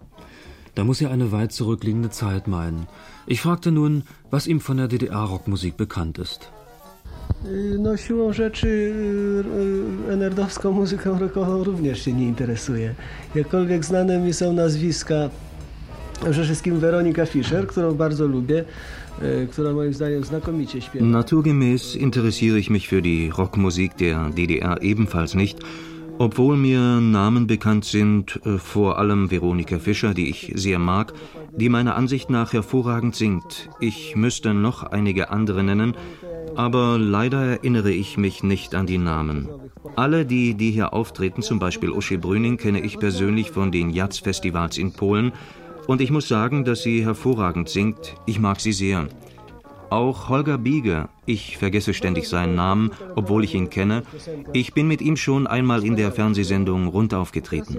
Da 0.75 0.83
muss 0.89 1.01
er 1.05 1.11
eine 1.11 1.29
weit 1.37 1.53
zurückliegende 1.53 2.11
Zeit 2.11 2.45
meinen. 2.49 2.87
Ich 3.27 3.41
fragte 3.41 3.71
nun, 3.71 4.03
was 4.33 4.49
ihm 4.51 4.61
von 4.61 4.77
der 4.79 4.89
DDR-Rockmusik 4.89 5.75
bekannt 5.77 6.19
ist. 6.19 6.41
No 7.79 7.97
siłą 7.97 8.33
rzeczy 8.33 8.71
enerdowską 10.11 10.73
muzyką 10.73 11.19
rockową 11.19 11.65
również 11.65 12.05
się 12.05 12.13
nie 12.13 12.27
interesuje. 12.27 12.95
Jakkolwiek 13.35 13.85
znane 13.85 14.19
mi 14.19 14.33
są 14.33 14.53
nazwiska 14.53 15.31
przede 16.31 16.45
wszystkim 16.45 16.81
Weronika 16.81 17.27
Fischer, 17.27 17.67
którą 17.67 17.95
bardzo 17.95 18.27
lubię, 18.27 18.65
która 19.51 19.73
moim 19.73 19.95
zdaniem 19.95 20.25
znakomicie 20.25 20.81
śpiewa. 20.81 21.07
Naturgemäß 21.07 21.97
interessiere 21.97 22.59
ich 22.59 22.71
mich 22.71 22.89
für 22.89 23.03
die 23.03 23.31
Rockmusik 23.39 23.97
der 23.97 24.31
DDR 24.31 24.77
ebenfalls 24.83 25.35
nicht, 25.35 25.59
obwohl 26.19 26.57
mir 26.57 27.01
Namen 27.01 27.47
bekannt 27.47 27.85
sind, 27.85 28.41
äh, 28.45 28.59
vor 28.59 28.99
allem 28.99 29.31
Veronika 29.31 29.79
Fischer, 29.79 30.15
die 30.15 30.29
ich 30.29 30.53
sehr 30.55 30.79
mag, 30.79 31.13
die 31.57 31.69
meiner 31.69 31.97
Ansicht 31.97 32.31
nach 32.31 32.53
hervorragend 32.53 33.15
singt. 33.15 33.71
Ich 33.81 34.17
müsste 34.17 34.55
noch 34.55 34.83
einige 34.83 35.31
andere 35.31 35.63
nennen, 35.63 35.95
aber 36.57 36.99
leider 36.99 37.45
erinnere 37.45 37.93
ich 37.93 38.17
mich 38.17 38.43
nicht 38.43 38.75
an 38.75 38.87
die 38.87 38.99
Namen. 38.99 39.49
Alle, 39.97 40.27
die, 40.27 40.55
die 40.55 40.71
hier 40.71 40.93
auftreten, 40.93 41.43
zum 41.43 41.59
Beispiel 41.59 41.91
Uschi 41.91 42.17
Brüning, 42.17 42.57
kenne 42.57 42.81
ich 42.81 42.99
persönlich 42.99 43.51
von 43.51 43.71
den 43.71 43.91
Jazz-Festivals 43.91 44.77
in 44.79 44.93
Polen 44.93 45.33
und 45.87 46.01
ich 46.01 46.11
muss 46.11 46.29
sagen, 46.29 46.65
dass 46.65 46.83
sie 46.83 47.05
hervorragend 47.05 47.69
singt. 47.69 48.15
Ich 48.27 48.39
mag 48.39 48.61
sie 48.61 48.73
sehr. 48.73 49.09
Auch 49.91 50.29
Holger 50.29 50.59
Bieger, 50.59 51.09
ich 51.25 51.57
vergesse 51.57 51.95
ständig 51.95 52.29
seinen 52.29 52.55
Namen, 52.55 52.91
obwohl 53.17 53.45
ich 53.45 53.55
ihn 53.55 53.71
kenne, 53.71 54.03
ich 54.53 54.75
bin 54.75 54.87
mit 54.87 55.01
ihm 55.01 55.17
schon 55.17 55.47
einmal 55.47 55.85
in 55.85 55.97
der 55.97 56.13
Fernsehsendung 56.13 56.89
rund 56.89 57.15
aufgetreten. 57.15 57.79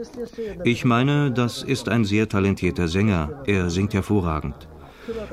Ich 0.63 0.85
meine, 0.85 1.31
das 1.31 1.63
ist 1.63 1.89
ein 1.89 2.05
sehr 2.05 2.27
talentierter 2.27 2.87
Sänger, 2.87 3.43
er 3.45 3.69
singt 3.69 3.93
hervorragend. 3.93 4.67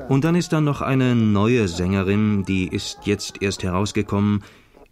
Und 0.09 0.25
dann 0.25 0.35
ist 0.35 0.53
da 0.53 0.61
noch 0.61 0.81
eine 0.83 1.15
neue 1.15 1.69
Sängerin, 1.69 2.45
die 2.45 2.69
ist 2.69 3.01
jetzt 3.05 3.43
erst 3.43 3.63
herausgekommen, 3.63 4.43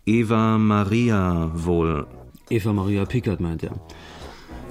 Eva 0.06 0.58
Maria 0.58 1.50
wohl. 1.54 2.06
Eva 2.50 2.72
Maria 2.72 3.04
Pickert 3.04 3.40
meint 3.40 3.62
er. 3.62 3.72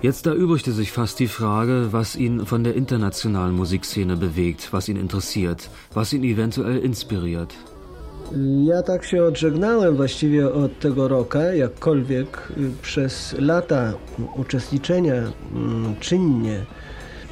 Jetzt 0.04 0.28
erübrigte 0.28 0.74
sich 0.74 0.92
fast 0.92 1.18
die 1.20 1.30
Frage, 1.30 1.94
was 1.94 2.18
ihn 2.18 2.46
von 2.46 2.66
der 2.66 2.76
internationalen 2.76 3.56
Musikszene 3.56 4.18
bewegt, 4.18 4.74
was 4.74 4.90
ihn 4.90 4.98
interessiert, 4.98 5.70
was 5.94 6.12
ihn 6.12 6.26
eventuell 6.26 6.78
inspiriert. 6.80 7.54
Ja 8.66 8.84
tak 8.84 9.06
się 9.06 9.24
odżegnałem 9.24 9.96
właściwie 9.96 10.54
od 10.54 10.80
tego 10.80 11.08
rocka, 11.08 11.54
jakkolwiek 11.54 12.52
przez 12.82 13.36
lata 13.40 13.94
uczestniczenia 14.36 15.32
czynnie 16.00 16.66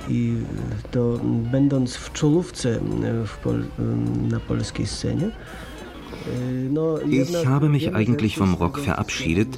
i 0.09 0.33
to 0.91 1.19
będąc 1.51 1.95
w 1.95 2.13
czołówce 2.13 2.79
w 3.25 3.37
pol 3.37 3.63
na 4.29 4.39
polskiej 4.39 4.87
scenie. 4.87 5.31
Ich 7.09 7.45
habe 7.45 7.69
mich 7.69 7.95
eigentlich 7.95 8.37
vom 8.37 8.53
Rock 8.53 8.79
verabschiedet, 8.79 9.57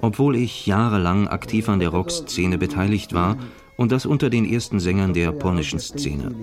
obwohl 0.00 0.36
ich 0.36 0.66
jahrelang 0.66 1.28
aktiv 1.28 1.68
an 1.68 1.80
der 1.80 1.90
Rockszene 1.90 2.58
beteiligt 2.58 3.12
war 3.14 3.36
und 3.76 3.92
das 3.92 4.06
unter 4.06 4.30
den 4.30 4.44
ersten 4.44 4.80
Sängern 4.80 5.14
der 5.14 5.32
polnischen 5.32 5.78
Szene. 5.78 6.34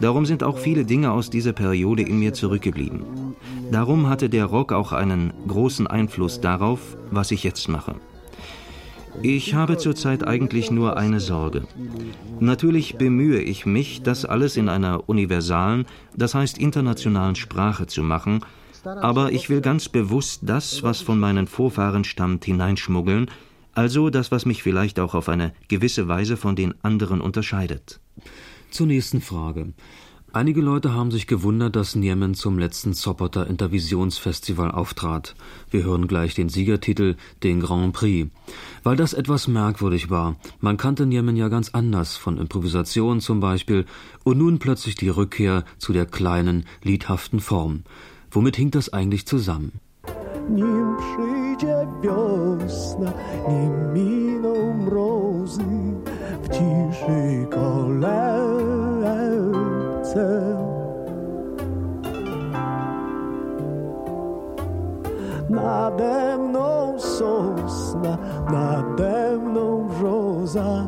Darum 0.00 0.26
sind 0.26 0.42
auch 0.42 0.58
viele 0.58 0.84
Dinge 0.84 1.12
aus 1.12 1.30
dieser 1.30 1.52
Periode 1.52 2.02
in 2.02 2.18
mir 2.18 2.32
zurückgeblieben. 2.32 3.04
Darum 3.70 4.08
hatte 4.08 4.28
der 4.28 4.46
Rock 4.46 4.72
auch 4.72 4.92
einen 4.92 5.32
großen 5.46 5.86
Einfluss 5.86 6.40
darauf, 6.40 6.96
was 7.10 7.30
ich 7.30 7.44
jetzt 7.44 7.68
mache. 7.68 7.94
Ich 9.20 9.54
habe 9.54 9.76
zurzeit 9.76 10.26
eigentlich 10.26 10.70
nur 10.70 10.96
eine 10.96 11.20
Sorge. 11.20 11.62
Natürlich 12.40 12.96
bemühe 12.96 13.40
ich 13.40 13.66
mich, 13.66 14.02
das 14.02 14.24
alles 14.24 14.56
in 14.56 14.68
einer 14.68 15.08
universalen, 15.08 15.86
das 16.16 16.34
heißt 16.34 16.58
internationalen 16.58 17.34
Sprache 17.36 17.86
zu 17.86 18.02
machen, 18.02 18.40
aber 18.84 19.32
ich 19.32 19.48
will 19.48 19.60
ganz 19.60 19.88
bewusst 19.88 20.40
das, 20.42 20.82
was 20.82 21.00
von 21.00 21.18
meinen 21.18 21.46
Vorfahren 21.46 22.04
stammt, 22.04 22.44
hineinschmuggeln, 22.44 23.30
also 23.74 24.10
das, 24.10 24.30
was 24.30 24.44
mich 24.44 24.62
vielleicht 24.62 25.00
auch 25.00 25.14
auf 25.14 25.28
eine 25.28 25.52
gewisse 25.68 26.08
Weise 26.08 26.36
von 26.36 26.56
den 26.56 26.74
anderen 26.82 27.20
unterscheidet. 27.20 28.00
Zur 28.70 28.86
nächsten 28.86 29.20
Frage. 29.20 29.72
Einige 30.34 30.62
Leute 30.62 30.94
haben 30.94 31.10
sich 31.10 31.26
gewundert, 31.26 31.76
dass 31.76 31.94
Niemen 31.94 32.32
zum 32.32 32.58
letzten 32.58 32.94
Sopoter 32.94 33.46
Intervisionsfestival 33.46 34.70
auftrat. 34.70 35.34
Wir 35.70 35.84
hören 35.84 36.08
gleich 36.08 36.34
den 36.34 36.48
Siegertitel, 36.48 37.16
den 37.42 37.60
Grand 37.60 37.92
Prix. 37.92 38.30
Weil 38.82 38.96
das 38.96 39.12
etwas 39.12 39.46
merkwürdig 39.46 40.08
war. 40.08 40.36
Man 40.60 40.78
kannte 40.78 41.04
Niemen 41.04 41.36
ja 41.36 41.48
ganz 41.48 41.70
anders, 41.74 42.16
von 42.16 42.38
Improvisation 42.38 43.20
zum 43.20 43.40
Beispiel, 43.40 43.84
und 44.24 44.38
nun 44.38 44.58
plötzlich 44.58 44.94
die 44.94 45.10
Rückkehr 45.10 45.64
zu 45.76 45.92
der 45.92 46.06
kleinen, 46.06 46.64
liedhaften 46.82 47.40
Form. 47.40 47.82
Womit 48.32 48.56
hing 48.56 48.70
das 48.70 48.92
eigentlich 48.92 49.26
zusammen? 49.26 49.78
Nim. 50.48 50.82
Nade 65.52 66.38
mną 66.38 66.98
sosna, 66.98 68.18
nade 68.52 69.38
mną 69.38 69.88
brzoza, 69.88 70.86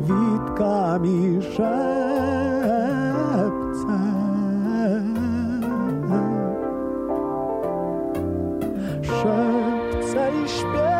witkami 0.00 1.42
szepce. 1.42 2.61
Szepce 9.22 10.30
i 10.44 10.48
śpiewa, 10.48 10.91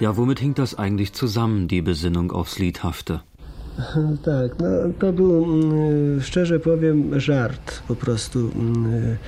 Ja, 0.00 0.16
womit 0.16 0.38
hing 0.38 0.54
das 0.54 0.76
eigentlich 0.76 1.12
zusammen, 1.12 1.66
die 1.66 1.82
Besinnung 1.82 2.30
aufs 2.30 2.58
Liedhafte? 2.58 3.20
Tak, 4.22 4.58
no 4.58 4.92
to 4.98 5.12
był, 5.12 5.46
mm, 5.46 6.22
szczerze 6.22 6.60
powiem, 6.60 7.20
żart 7.20 7.82
po 7.88 7.94
prostu 7.94 8.38
mm, 8.38 8.86
y, 8.94 9.18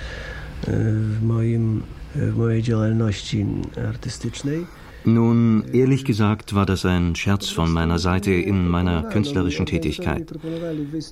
w, 0.68 1.22
moim, 1.22 1.82
w 2.14 2.36
mojej 2.36 2.62
działalności 2.62 3.46
artystycznej. 3.88 4.66
Nun, 5.04 5.64
ehrlich 5.72 6.04
gesagt 6.04 6.54
war 6.54 6.66
das 6.66 6.84
ein 6.84 7.14
Scherz 7.16 7.48
von 7.48 7.72
meiner 7.72 7.98
Seite 7.98 8.32
in 8.32 8.68
meiner 8.68 9.04
künstlerischen 9.04 9.64
Tätigkeit. 9.64 10.30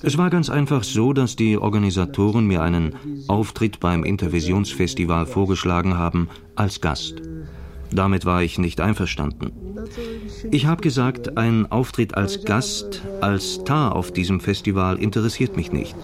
Es 0.02 0.18
war 0.18 0.28
ganz 0.28 0.50
einfach 0.50 0.84
so, 0.84 1.14
dass 1.14 1.36
die 1.36 1.56
Organisatoren 1.56 2.46
mir 2.46 2.60
einen 2.60 2.92
Auftritt 3.28 3.80
beim 3.80 4.04
Intervisionsfestival 4.04 5.24
vorgeschlagen 5.26 5.96
haben 5.96 6.28
als 6.54 6.82
Gast. 6.82 7.22
Damit 7.90 8.24
war 8.24 8.42
ich 8.42 8.58
nicht 8.58 8.80
einverstanden. 8.80 9.52
Ich 10.50 10.66
habe 10.66 10.82
gesagt, 10.82 11.38
ein 11.38 11.70
Auftritt 11.70 12.14
als 12.14 12.44
Gast, 12.44 13.02
als 13.20 13.54
Star 13.54 13.96
auf 13.96 14.12
diesem 14.12 14.40
Festival 14.40 14.98
interessiert 14.98 15.56
mich 15.56 15.72
nicht. 15.72 15.96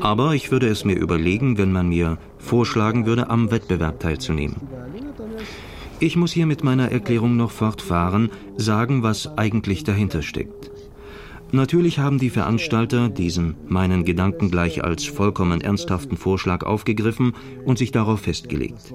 Aber 0.00 0.34
ich 0.34 0.50
würde 0.50 0.68
es 0.68 0.84
mir 0.84 0.96
überlegen, 0.96 1.58
wenn 1.58 1.72
man 1.72 1.88
mir 1.88 2.18
vorschlagen 2.38 3.06
würde, 3.06 3.30
am 3.30 3.50
Wettbewerb 3.50 4.00
teilzunehmen. 4.00 4.56
Ich 5.98 6.16
muss 6.16 6.32
hier 6.32 6.46
mit 6.46 6.64
meiner 6.64 6.90
Erklärung 6.90 7.36
noch 7.36 7.50
fortfahren, 7.50 8.30
sagen, 8.56 9.02
was 9.02 9.36
eigentlich 9.36 9.84
dahinter 9.84 10.22
steckt. 10.22 10.70
Natürlich 11.52 11.98
haben 11.98 12.18
die 12.18 12.30
Veranstalter 12.30 13.08
diesen 13.08 13.56
meinen 13.66 14.04
Gedanken 14.04 14.50
gleich 14.50 14.84
als 14.84 15.04
vollkommen 15.04 15.60
ernsthaften 15.60 16.16
Vorschlag 16.16 16.64
aufgegriffen 16.64 17.34
und 17.64 17.76
sich 17.76 17.90
darauf 17.90 18.20
festgelegt. 18.20 18.94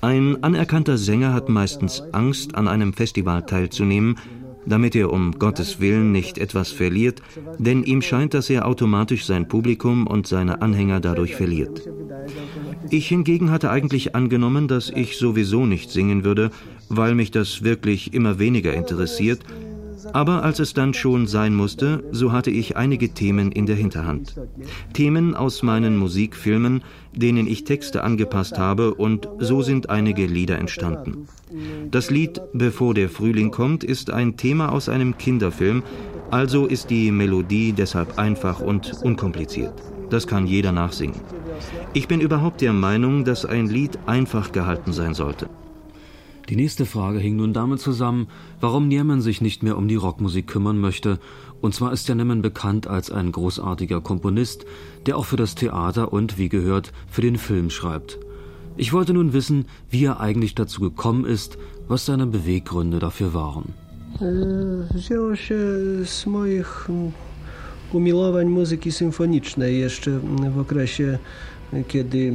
Ein 0.00 0.42
anerkannter 0.44 0.96
Sänger 0.96 1.32
hat 1.32 1.48
meistens 1.48 2.02
Angst, 2.12 2.54
an 2.54 2.68
einem 2.68 2.92
Festival 2.92 3.44
teilzunehmen, 3.44 4.16
damit 4.64 4.94
er 4.94 5.12
um 5.12 5.32
Gottes 5.32 5.80
Willen 5.80 6.12
nicht 6.12 6.38
etwas 6.38 6.70
verliert, 6.70 7.22
denn 7.58 7.82
ihm 7.82 8.02
scheint, 8.02 8.34
dass 8.34 8.50
er 8.50 8.66
automatisch 8.66 9.24
sein 9.24 9.48
Publikum 9.48 10.06
und 10.06 10.26
seine 10.26 10.62
Anhänger 10.62 11.00
dadurch 11.00 11.34
verliert. 11.34 11.88
Ich 12.90 13.08
hingegen 13.08 13.50
hatte 13.50 13.70
eigentlich 13.70 14.14
angenommen, 14.14 14.68
dass 14.68 14.90
ich 14.90 15.16
sowieso 15.16 15.66
nicht 15.66 15.90
singen 15.90 16.22
würde, 16.22 16.50
weil 16.88 17.14
mich 17.14 17.30
das 17.30 17.62
wirklich 17.62 18.14
immer 18.14 18.38
weniger 18.38 18.74
interessiert, 18.74 19.40
aber 20.12 20.42
als 20.42 20.58
es 20.58 20.74
dann 20.74 20.94
schon 20.94 21.26
sein 21.26 21.54
musste, 21.54 22.04
so 22.12 22.32
hatte 22.32 22.50
ich 22.50 22.76
einige 22.76 23.10
Themen 23.10 23.52
in 23.52 23.66
der 23.66 23.76
Hinterhand. 23.76 24.34
Themen 24.92 25.34
aus 25.34 25.62
meinen 25.62 25.96
Musikfilmen, 25.96 26.82
denen 27.12 27.46
ich 27.46 27.64
Texte 27.64 28.04
angepasst 28.04 28.58
habe 28.58 28.94
und 28.94 29.28
so 29.38 29.62
sind 29.62 29.90
einige 29.90 30.26
Lieder 30.26 30.58
entstanden. 30.58 31.28
Das 31.90 32.10
Lied 32.10 32.40
Bevor 32.52 32.94
der 32.94 33.08
Frühling 33.08 33.50
kommt 33.50 33.84
ist 33.84 34.10
ein 34.10 34.36
Thema 34.36 34.72
aus 34.72 34.88
einem 34.88 35.16
Kinderfilm, 35.16 35.82
also 36.30 36.66
ist 36.66 36.90
die 36.90 37.10
Melodie 37.10 37.72
deshalb 37.72 38.18
einfach 38.18 38.60
und 38.60 39.02
unkompliziert. 39.02 39.72
Das 40.10 40.26
kann 40.26 40.46
jeder 40.46 40.72
nachsingen. 40.72 41.20
Ich 41.92 42.08
bin 42.08 42.20
überhaupt 42.20 42.60
der 42.60 42.72
Meinung, 42.72 43.24
dass 43.24 43.44
ein 43.44 43.66
Lied 43.66 43.98
einfach 44.06 44.52
gehalten 44.52 44.92
sein 44.92 45.14
sollte. 45.14 45.48
Die 46.48 46.56
nächste 46.56 46.86
Frage 46.86 47.18
hing 47.18 47.36
nun 47.36 47.52
damit 47.52 47.80
zusammen, 47.80 48.28
warum 48.60 48.88
Niemen 48.88 49.20
sich 49.20 49.42
nicht 49.42 49.62
mehr 49.62 49.76
um 49.76 49.86
die 49.86 49.96
Rockmusik 49.96 50.46
kümmern 50.46 50.78
möchte. 50.78 51.18
Und 51.60 51.74
zwar 51.74 51.92
ist 51.92 52.08
ja 52.08 52.14
Niemen 52.14 52.40
bekannt 52.40 52.86
als 52.86 53.10
ein 53.10 53.32
großartiger 53.32 54.00
Komponist, 54.00 54.64
der 55.06 55.18
auch 55.18 55.26
für 55.26 55.36
das 55.36 55.54
Theater 55.54 56.10
und, 56.12 56.38
wie 56.38 56.48
gehört, 56.48 56.92
für 57.10 57.20
den 57.20 57.36
Film 57.36 57.68
schreibt. 57.68 58.18
Ich 58.78 58.92
wollte 58.94 59.12
nun 59.12 59.32
wissen, 59.34 59.66
wie 59.90 60.04
er 60.04 60.20
eigentlich 60.20 60.54
dazu 60.54 60.80
gekommen 60.80 61.26
ist, 61.26 61.58
was 61.86 62.06
seine 62.06 62.26
Beweggründe 62.26 62.98
dafür 62.98 63.34
waren. 63.34 63.74
Wzięło 64.94 65.36
się 65.36 65.58
z 66.04 66.26
moich 66.26 66.88
umilowań 67.92 68.48
muzyki 68.48 68.92
symfonicznej 68.92 69.78
jeszcze 69.78 70.18
w 70.54 70.58
okresie, 70.58 71.18
kiedy 71.88 72.32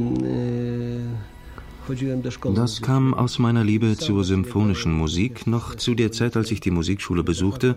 Das 2.54 2.80
kam 2.80 3.14
aus 3.14 3.38
meiner 3.38 3.64
Liebe 3.64 3.96
zur 3.96 4.24
symphonischen 4.24 4.92
Musik 4.92 5.46
noch 5.46 5.74
zu 5.74 5.94
der 5.94 6.12
Zeit, 6.12 6.36
als 6.36 6.50
ich 6.50 6.60
die 6.60 6.70
Musikschule 6.70 7.22
besuchte 7.22 7.76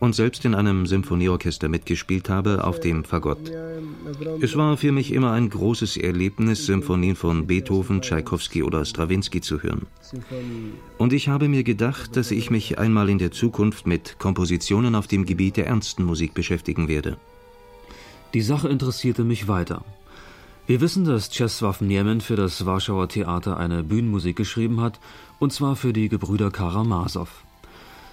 und 0.00 0.14
selbst 0.14 0.44
in 0.44 0.54
einem 0.54 0.86
Symphonieorchester 0.86 1.68
mitgespielt 1.68 2.28
habe, 2.28 2.64
auf 2.64 2.80
dem 2.80 3.04
Fagott. 3.04 3.50
Es 4.40 4.56
war 4.56 4.76
für 4.76 4.92
mich 4.92 5.12
immer 5.12 5.32
ein 5.32 5.48
großes 5.48 5.96
Erlebnis, 5.96 6.66
Symphonien 6.66 7.16
von 7.16 7.46
Beethoven, 7.46 8.02
Tschaikowski 8.02 8.62
oder 8.62 8.84
Strawinski 8.84 9.40
zu 9.40 9.62
hören. 9.62 9.86
Und 10.98 11.12
ich 11.12 11.28
habe 11.28 11.48
mir 11.48 11.64
gedacht, 11.64 12.16
dass 12.16 12.30
ich 12.30 12.50
mich 12.50 12.78
einmal 12.78 13.08
in 13.08 13.18
der 13.18 13.30
Zukunft 13.30 13.86
mit 13.86 14.18
Kompositionen 14.18 14.94
auf 14.94 15.06
dem 15.06 15.24
Gebiet 15.24 15.56
der 15.56 15.66
ernsten 15.66 16.04
Musik 16.04 16.34
beschäftigen 16.34 16.88
werde. 16.88 17.16
Die 18.34 18.42
Sache 18.42 18.68
interessierte 18.68 19.22
mich 19.22 19.46
weiter. 19.46 19.84
Wir 20.66 20.80
wissen, 20.80 21.04
dass 21.04 21.30
Czesław 21.30 21.82
Niemen 21.82 22.22
für 22.22 22.36
das 22.36 22.64
Warschauer 22.64 23.06
Theater 23.06 23.58
eine 23.58 23.82
Bühnenmusik 23.82 24.34
geschrieben 24.34 24.80
hat, 24.80 24.98
und 25.38 25.52
zwar 25.52 25.76
für 25.76 25.92
die 25.92 26.08
Gebrüder 26.08 26.50
Karamasow. 26.50 27.28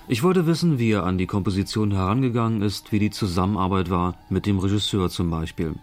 Ich 0.09 0.21
wollte 0.21 0.45
wissen, 0.47 0.77
wie 0.77 0.91
er 0.91 1.05
an 1.05 1.17
die 1.17 1.27
Komposition 1.27 1.91
herangegangen 1.91 2.61
ist, 2.61 2.91
wie 2.91 2.99
die 2.99 3.09
Zusammenarbeit 3.09 3.89
war, 3.89 4.15
mit 4.29 4.45
dem 4.45 4.59
Regisseur 4.59 5.09
zum 5.09 5.29
Beispiel. 5.29 5.75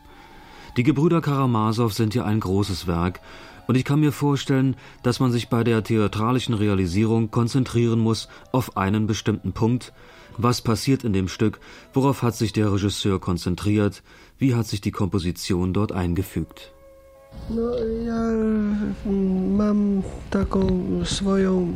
Die 0.77 0.83
Gebrüder 0.83 1.23
Karamasow 1.23 1.91
sind 1.91 2.15
ja 2.15 2.27
ein 2.27 2.41
großes 2.41 2.87
Werk, 2.87 3.21
und 3.67 3.75
ich 3.75 3.85
kann 3.87 4.01
mir 4.01 4.13
vorstellen, 4.13 4.77
dass 5.03 5.21
man 5.21 5.33
sich 5.33 5.49
bei 5.49 5.65
der 5.65 5.83
theatralischen 5.83 6.55
Realisierung 6.55 7.31
konzentrieren 7.31 7.99
muss 7.99 8.29
auf 8.53 8.77
einen 8.77 9.07
bestimmten 9.07 9.53
Punkt. 9.53 9.95
Was 10.37 10.61
passiert 10.63 11.03
in 11.03 11.13
dem 11.13 11.29
Stück? 11.29 11.61
Worauf 11.93 12.23
hat 12.23 12.37
sich 12.37 12.53
der 12.53 12.73
Regisseur 12.73 13.21
konzentriert? 13.21 14.03
Wie 14.39 14.55
hat 14.55 14.67
sich 14.67 14.81
die 14.81 14.93
Komposition 14.93 15.73
dort 15.73 15.93
eingefügt? 15.93 16.73
No, 17.51 17.75
ja 18.07 18.23
mam 19.57 20.03
taką 20.31 20.61
swoją 21.05 21.73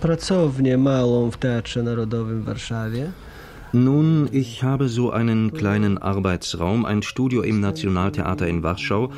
pracownię 0.00 0.78
małą 0.78 1.30
w 1.30 1.36
Teatrze 1.36 1.82
Narodowym 1.82 2.42
w 2.42 2.44
Warszawie. 2.44 3.12
Nun, 3.72 4.28
ich 4.32 4.62
habe 4.62 4.88
so 4.88 5.10
einen 5.12 5.52
kleinen 5.52 5.98
Arbeitsraum, 5.98 6.84
ein 6.84 7.02
Studio 7.02 7.42
im 7.42 7.60
Nationaltheater 7.60 8.46
in 8.48 8.62
Warschau, 8.62 9.10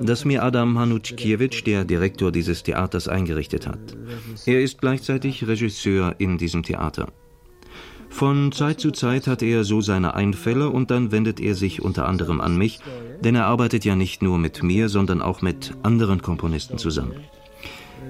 das 0.00 0.24
mir 0.24 0.42
Adam 0.42 0.78
Hanuczkiewicz, 0.78 1.64
der 1.64 1.84
Direktor 1.84 2.32
dieses 2.32 2.62
Theaters, 2.62 3.08
eingerichtet 3.08 3.66
hat. 3.66 3.96
Er 4.46 4.62
ist 4.62 4.80
gleichzeitig 4.80 5.46
Regisseur 5.46 6.14
in 6.18 6.38
diesem 6.38 6.62
Theater. 6.62 7.08
Von 8.16 8.50
Zeit 8.50 8.80
zu 8.80 8.92
Zeit 8.92 9.26
hat 9.26 9.42
er 9.42 9.62
so 9.62 9.82
seine 9.82 10.14
Einfälle 10.14 10.70
und 10.70 10.90
dann 10.90 11.12
wendet 11.12 11.38
er 11.38 11.54
sich 11.54 11.82
unter 11.82 12.08
anderem 12.08 12.40
an 12.40 12.56
mich, 12.56 12.80
denn 13.20 13.34
er 13.34 13.44
arbeitet 13.44 13.84
ja 13.84 13.94
nicht 13.94 14.22
nur 14.22 14.38
mit 14.38 14.62
mir, 14.62 14.88
sondern 14.88 15.20
auch 15.20 15.42
mit 15.42 15.74
anderen 15.82 16.22
Komponisten 16.22 16.78
zusammen. 16.78 17.16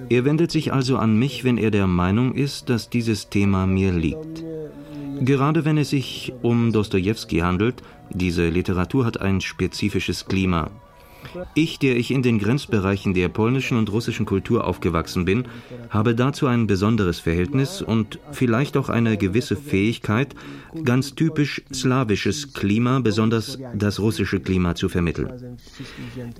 Er 0.08 0.24
wendet 0.24 0.52
sich 0.52 0.72
also 0.72 0.96
an 0.96 1.18
mich, 1.18 1.42
wenn 1.42 1.58
er 1.58 1.72
der 1.72 1.88
Meinung 1.88 2.36
ist, 2.36 2.70
dass 2.70 2.88
dieses 2.88 3.30
Thema 3.30 3.66
mir 3.66 3.90
liegt. 3.90 4.44
Gerade 5.22 5.64
wenn 5.64 5.76
es 5.76 5.90
sich 5.90 6.32
um 6.40 6.70
Dostoevsky 6.70 7.38
handelt, 7.38 7.82
diese 8.10 8.48
Literatur 8.48 9.06
hat 9.06 9.20
ein 9.20 9.40
spezifisches 9.40 10.26
Klima. 10.26 10.70
Ich, 11.54 11.78
der 11.78 11.96
ich 11.96 12.10
in 12.10 12.22
den 12.22 12.38
Grenzbereichen 12.38 13.14
der 13.14 13.28
polnischen 13.28 13.78
und 13.78 13.90
russischen 13.92 14.26
Kultur 14.26 14.66
aufgewachsen 14.66 15.24
bin, 15.24 15.44
habe 15.90 16.14
dazu 16.14 16.46
ein 16.46 16.66
besonderes 16.66 17.18
Verhältnis 17.20 17.82
und 17.82 18.18
vielleicht 18.32 18.76
auch 18.76 18.88
eine 18.88 19.16
gewisse 19.16 19.56
Fähigkeit, 19.56 20.34
ganz 20.84 21.14
typisch 21.14 21.62
slawisches 21.72 22.52
Klima, 22.52 23.00
besonders 23.00 23.58
das 23.74 24.00
russische 24.00 24.40
Klima 24.40 24.74
zu 24.74 24.88
vermitteln. 24.88 25.58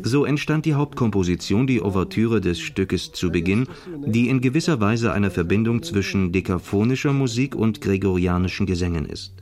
So 0.03 0.24
entstand 0.24 0.66
die 0.66 0.74
Hauptkomposition, 0.74 1.66
die 1.66 1.82
Ouvertüre 1.82 2.41
des 2.41 2.61
Stückes 2.61 3.12
zu 3.12 3.30
Beginn, 3.30 3.66
die 4.05 4.28
in 4.28 4.41
gewisser 4.41 4.80
Weise 4.80 5.12
eine 5.12 5.30
Verbindung 5.30 5.82
zwischen 5.82 6.32
dekaphonischer 6.32 7.12
Musik 7.12 7.55
und 7.55 7.80
gregorianischen 7.80 8.66
Gesängen 8.66 9.07
ist. 9.07 9.32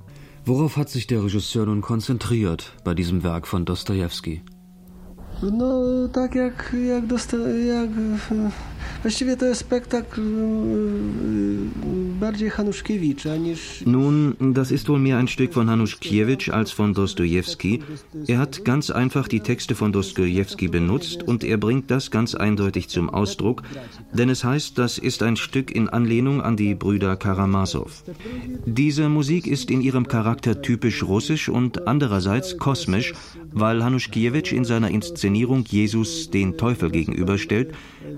Worauf 0.47 0.76
hat 0.76 0.90
sich 0.90 1.07
der 1.07 1.24
Regisseur 1.24 1.64
nun 1.64 1.80
konzentriert 1.80 2.72
bei 2.84 2.92
diesem 2.92 3.22
Werk 3.22 3.47
von 3.47 3.64
Dostojewski? 3.64 4.42
No, 5.43 6.09
tak 6.09 6.35
jak, 6.35 6.74
jak, 6.87 7.05
jak 7.66 7.91
Właściwie 9.03 9.37
to 9.37 9.47
jest 9.47 9.61
spektakl 9.61 10.22
bardziej 12.20 12.51
Hanuszkiewicza 12.51 13.37
niż... 13.37 13.82
Nun, 13.87 14.35
das 14.41 14.70
ist 14.70 14.89
wohl 14.89 15.01
mehr 15.01 15.18
ein 15.18 15.28
Stück 15.28 15.53
von 15.53 15.68
Hanuszkiewicz 15.68 16.49
als 16.49 16.72
von 16.72 16.95
Dostojewski. 16.95 17.82
Er 18.28 18.39
hat 18.39 18.64
ganz 18.64 18.91
einfach 18.91 19.28
die 19.28 19.41
Texte 19.41 19.74
von 19.74 19.93
Dostojewski 19.93 20.68
benutzt 20.68 21.22
und 21.22 21.45
er 21.45 21.59
bringt 21.59 21.91
das 21.91 22.11
ganz 22.11 22.35
eindeutig 22.35 22.89
zum 22.89 23.11
Ausdruck, 23.11 23.62
denn 24.12 24.30
es 24.30 24.45
heißt, 24.45 24.78
das 24.78 24.99
ist 24.99 25.22
ein 25.22 25.37
Stück 25.37 25.70
in 25.70 25.89
Anlehnung 25.89 26.41
an 26.41 26.57
die 26.57 26.74
Brüder 26.74 27.16
Karamasow. 27.16 27.91
Diese 28.66 29.09
Musik 29.09 29.47
ist 29.47 29.70
in 29.70 29.80
ihrem 29.80 30.09
Charakter 30.09 30.62
typisch 30.62 31.03
russisch 31.03 31.49
und 31.49 31.87
andererseits 31.87 32.57
kosmisch, 32.59 33.12
weil 33.53 33.85
Hanuszkiewicz 33.85 34.53
in 34.53 34.64
seiner 34.64 34.91
Inszenierung 34.91 35.24
Jesus 35.68 36.31
den 36.31 36.57
Teufel 36.57 36.91
gegenüberstellt, 36.91 37.72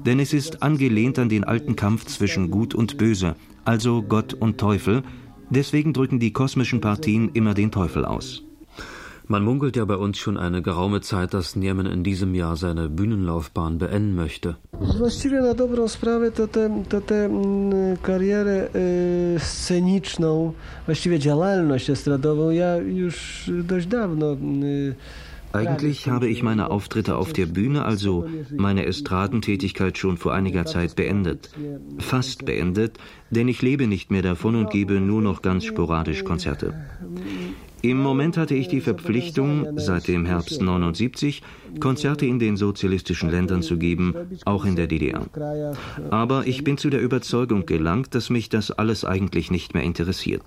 denn 0.04 0.20
es 0.20 0.32
ist 0.32 0.62
angelehnt 0.62 1.18
an 1.18 1.28
den 1.28 1.44
alten 1.44 1.76
Kampf 1.76 2.06
zwischen 2.06 2.50
Gut 2.50 2.74
und 2.74 2.96
Böse, 2.96 3.36
also 3.64 4.02
Gott 4.02 4.34
und 4.34 4.58
Teufel, 4.58 5.02
deswegen 5.50 5.92
drücken 5.92 6.18
die 6.18 6.32
kosmischen 6.32 6.80
Partien 6.80 7.30
immer 7.34 7.54
den 7.54 7.70
Teufel 7.70 8.04
aus. 8.04 8.42
Man 9.28 9.42
munkelt 9.42 9.76
ja 9.76 9.84
bei 9.84 9.96
uns 9.96 10.18
schon 10.18 10.36
eine 10.36 10.62
geraume 10.62 11.00
Zeit, 11.00 11.34
dass 11.34 11.56
Niemen 11.56 11.86
in 11.86 12.04
diesem 12.04 12.34
Jahr 12.36 12.56
seine 12.56 12.88
Bühnenlaufbahn 12.88 13.78
beenden 13.78 14.14
möchte. 14.14 14.54
Właściwie 14.98 15.40
na 15.40 15.54
dobrą 15.54 15.88
sprawę 15.88 16.30
to 16.30 16.46
tę 17.00 17.24
mm, 17.24 17.96
karierę 18.02 18.68
y, 18.74 19.40
sceniczną, 19.40 20.52
właściwie 20.86 21.18
działalność 21.18 21.90
estradową 21.90 22.50
ja 22.50 22.76
już 22.76 23.50
dość 23.64 23.86
dawno 23.86 24.32
y, 24.32 24.94
Eigentlich 25.52 26.08
habe 26.08 26.28
ich 26.28 26.42
meine 26.42 26.70
Auftritte 26.70 27.16
auf 27.16 27.32
der 27.32 27.46
Bühne, 27.46 27.84
also 27.84 28.26
meine 28.54 28.84
Estradentätigkeit 28.84 29.96
schon 29.96 30.16
vor 30.16 30.34
einiger 30.34 30.66
Zeit 30.66 30.96
beendet. 30.96 31.50
Fast 31.98 32.44
beendet, 32.44 32.98
denn 33.30 33.48
ich 33.48 33.62
lebe 33.62 33.86
nicht 33.86 34.10
mehr 34.10 34.22
davon 34.22 34.56
und 34.56 34.70
gebe 34.70 35.00
nur 35.00 35.22
noch 35.22 35.42
ganz 35.42 35.64
sporadisch 35.64 36.24
Konzerte. 36.24 36.74
Im 37.82 38.02
Moment 38.02 38.36
hatte 38.36 38.54
ich 38.54 38.68
die 38.68 38.80
Verpflichtung, 38.80 39.78
seit 39.78 40.08
dem 40.08 40.24
Herbst 40.26 40.60
79 40.60 41.42
Konzerte 41.78 42.26
in 42.26 42.38
den 42.38 42.56
sozialistischen 42.56 43.30
Ländern 43.30 43.62
zu 43.62 43.76
geben, 43.76 44.14
auch 44.44 44.64
in 44.64 44.76
der 44.76 44.86
DDR. 44.86 45.26
Aber 46.10 46.46
ich 46.46 46.64
bin 46.64 46.78
zu 46.78 46.90
der 46.90 47.02
Überzeugung 47.02 47.66
gelangt, 47.66 48.14
dass 48.14 48.30
mich 48.30 48.48
das 48.48 48.70
alles 48.70 49.04
eigentlich 49.04 49.50
nicht 49.50 49.74
mehr 49.74 49.82
interessiert. 49.82 50.42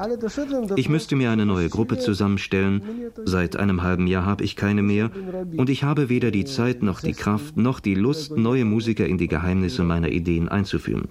Ich 0.75 0.89
müsste 0.89 1.15
mir 1.15 1.31
eine 1.31 1.45
neue 1.45 1.69
Gruppe 1.69 1.99
zusammenstellen. 1.99 2.81
Seit 3.25 3.55
einem 3.57 3.83
halben 3.83 4.07
Jahr 4.07 4.25
habe 4.25 4.43
ich 4.43 4.55
keine 4.55 4.81
mehr 4.81 5.11
und 5.55 5.69
ich 5.69 5.83
habe 5.83 6.09
weder 6.09 6.31
die 6.31 6.45
Zeit 6.45 6.81
noch 6.83 7.01
die 7.01 7.13
Kraft 7.13 7.57
noch 7.57 7.79
die 7.79 7.95
Lust, 7.95 8.37
neue 8.37 8.65
Musiker 8.65 9.05
in 9.05 9.17
die 9.17 9.27
Geheimnisse 9.27 9.83
meiner 9.83 10.09
Ideen 10.09 10.49
einzuführen. 10.49 11.07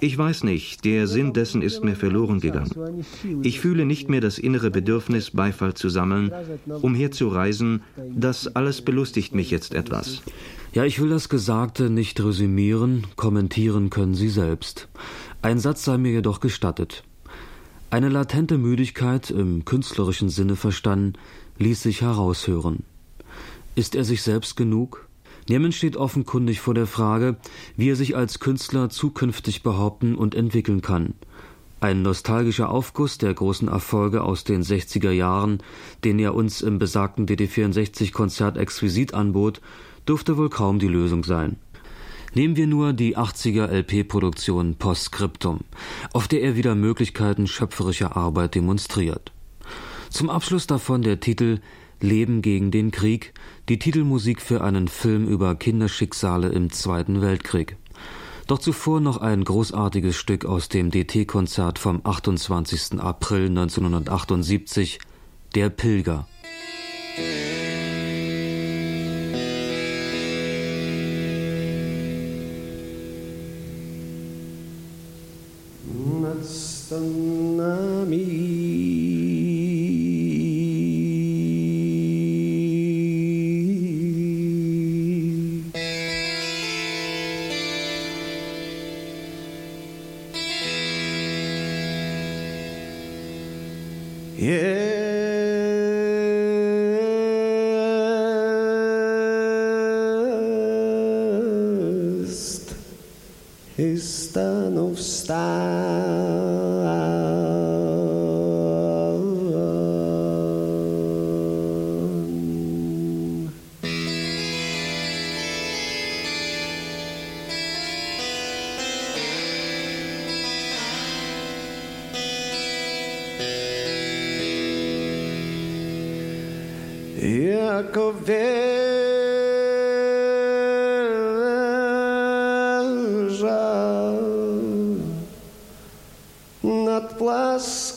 Ich 0.00 0.16
weiß 0.16 0.44
nicht, 0.44 0.84
der 0.86 1.06
Sinn 1.06 1.34
dessen 1.34 1.60
ist 1.60 1.84
mir 1.84 1.94
verloren 1.94 2.40
gegangen. 2.40 3.04
Ich 3.42 3.60
fühle 3.60 3.84
nicht 3.84 4.08
mehr 4.08 4.22
das 4.22 4.38
innere 4.38 4.70
Bedürfnis, 4.70 5.30
Beifall 5.30 5.74
zu 5.74 5.90
sammeln, 5.90 6.32
umherzureisen. 6.66 7.82
Das 8.14 8.54
alles 8.56 8.80
belustigt 8.82 9.34
mich 9.34 9.50
jetzt 9.50 9.74
etwas. 9.74 10.22
Ja, 10.72 10.84
ich 10.84 11.00
will 11.00 11.10
das 11.10 11.28
Gesagte 11.28 11.90
nicht 11.90 12.22
resümieren, 12.22 13.06
kommentieren 13.16 13.90
können 13.90 14.14
Sie 14.14 14.30
selbst. 14.30 14.88
Ein 15.42 15.58
Satz 15.58 15.84
sei 15.84 15.98
mir 15.98 16.12
jedoch 16.12 16.40
gestattet. 16.40 17.04
Eine 17.90 18.08
latente 18.08 18.58
Müdigkeit, 18.58 19.30
im 19.30 19.64
künstlerischen 19.64 20.28
Sinne 20.28 20.56
verstanden, 20.56 21.14
ließ 21.58 21.82
sich 21.82 22.00
heraushören. 22.00 22.84
Ist 23.74 23.94
er 23.94 24.04
sich 24.04 24.22
selbst 24.22 24.56
genug? 24.56 25.05
Niemen 25.48 25.72
steht 25.72 25.96
offenkundig 25.96 26.60
vor 26.60 26.74
der 26.74 26.86
Frage, 26.86 27.36
wie 27.76 27.90
er 27.90 27.96
sich 27.96 28.16
als 28.16 28.40
Künstler 28.40 28.90
zukünftig 28.90 29.62
behaupten 29.62 30.14
und 30.14 30.34
entwickeln 30.34 30.82
kann. 30.82 31.14
Ein 31.78 32.02
nostalgischer 32.02 32.70
Aufguss 32.70 33.18
der 33.18 33.34
großen 33.34 33.68
Erfolge 33.68 34.22
aus 34.22 34.44
den 34.44 34.62
60er 34.62 35.10
Jahren, 35.10 35.62
den 36.04 36.18
er 36.18 36.34
uns 36.34 36.62
im 36.62 36.78
besagten 36.78 37.26
DD64-Konzert 37.26 38.56
exquisit 38.56 39.14
anbot, 39.14 39.60
dürfte 40.08 40.36
wohl 40.36 40.48
kaum 40.48 40.78
die 40.78 40.88
Lösung 40.88 41.22
sein. 41.22 41.56
Nehmen 42.34 42.56
wir 42.56 42.66
nur 42.66 42.92
die 42.92 43.16
80er 43.16 43.68
LP-Produktion 43.68 44.76
Postscriptum, 44.76 45.60
auf 46.12 46.28
der 46.28 46.42
er 46.42 46.56
wieder 46.56 46.74
Möglichkeiten 46.74 47.46
schöpferischer 47.46 48.16
Arbeit 48.16 48.54
demonstriert. 48.54 49.32
Zum 50.10 50.30
Abschluss 50.30 50.66
davon 50.66 51.02
der 51.02 51.20
Titel 51.20 51.60
Leben 52.00 52.42
gegen 52.42 52.70
den 52.70 52.90
Krieg, 52.90 53.32
die 53.68 53.78
Titelmusik 53.78 54.40
für 54.40 54.62
einen 54.62 54.88
Film 54.88 55.26
über 55.26 55.54
Kinderschicksale 55.54 56.48
im 56.48 56.70
Zweiten 56.70 57.20
Weltkrieg. 57.20 57.76
Doch 58.46 58.58
zuvor 58.58 59.00
noch 59.00 59.18
ein 59.18 59.42
großartiges 59.42 60.16
Stück 60.16 60.44
aus 60.44 60.68
dem 60.68 60.90
DT-Konzert 60.90 61.78
vom 61.78 62.00
28. 62.04 63.00
April 63.00 63.48
1978, 63.48 64.98
Der 65.54 65.70
Pilger. 65.70 66.26
jako 76.88 77.66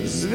Z 0.06 0.26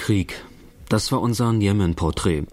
Krieg. 0.00 0.42
Das 0.88 1.12
war 1.12 1.20
unser 1.20 1.52
Niemen-Porträt. 1.52 2.44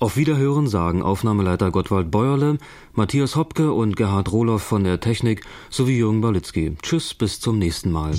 Auf 0.00 0.16
Wiederhören 0.16 0.68
sagen 0.68 1.02
Aufnahmeleiter 1.02 1.70
Gottwald 1.70 2.10
Beuerle, 2.10 2.58
Matthias 2.92 3.36
Hopke 3.36 3.72
und 3.72 3.96
Gerhard 3.96 4.30
Rohloff 4.30 4.62
von 4.62 4.84
der 4.84 5.00
Technik 5.00 5.44
sowie 5.70 5.96
Jürgen 5.96 6.20
Balitzky. 6.20 6.76
Tschüss, 6.82 7.14
bis 7.14 7.40
zum 7.40 7.58
nächsten 7.58 7.90
Mal. 7.90 8.12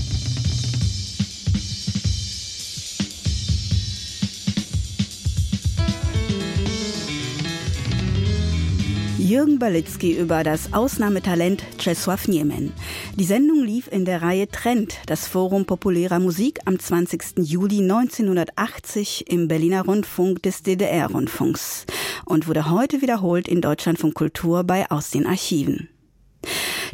Jürgen 9.25 9.57
Balitzky 9.57 10.15
über 10.15 10.43
das 10.43 10.71
Ausnahmetalent 10.71 11.63
Czesław 11.79 12.29
Niemen. 12.29 12.73
Die 13.15 13.23
Sendung 13.23 13.63
lief 13.63 13.91
in 13.91 14.05
der 14.05 14.21
Reihe 14.21 14.47
Trend, 14.47 14.99
das 15.07 15.25
Forum 15.25 15.65
populärer 15.65 16.19
Musik 16.19 16.59
am 16.65 16.77
20. 16.77 17.39
Juli 17.39 17.79
1980 17.79 19.31
im 19.31 19.47
Berliner 19.47 19.83
Rundfunk 19.83 20.43
des 20.43 20.61
DDR-Rundfunks 20.61 21.87
und 22.25 22.47
wurde 22.47 22.69
heute 22.69 23.01
wiederholt 23.01 23.47
in 23.47 23.61
Deutschland 23.61 23.97
von 23.97 24.13
Kultur 24.13 24.63
bei 24.63 24.91
Aus 24.91 25.09
den 25.09 25.25
Archiven. 25.25 25.89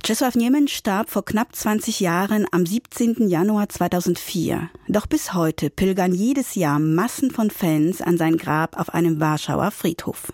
Czesław 0.01 0.37
Niemen 0.37 0.69
starb 0.69 1.09
vor 1.09 1.25
knapp 1.25 1.53
20 1.53 1.99
Jahren 1.99 2.45
am 2.53 2.65
17. 2.65 3.27
Januar 3.27 3.67
2004. 3.67 4.69
Doch 4.87 5.05
bis 5.05 5.33
heute 5.33 5.69
pilgern 5.69 6.13
jedes 6.13 6.55
Jahr 6.55 6.79
Massen 6.79 7.29
von 7.29 7.51
Fans 7.51 8.01
an 8.01 8.17
sein 8.17 8.37
Grab 8.37 8.79
auf 8.79 8.93
einem 8.93 9.19
Warschauer 9.19 9.71
Friedhof. 9.71 10.31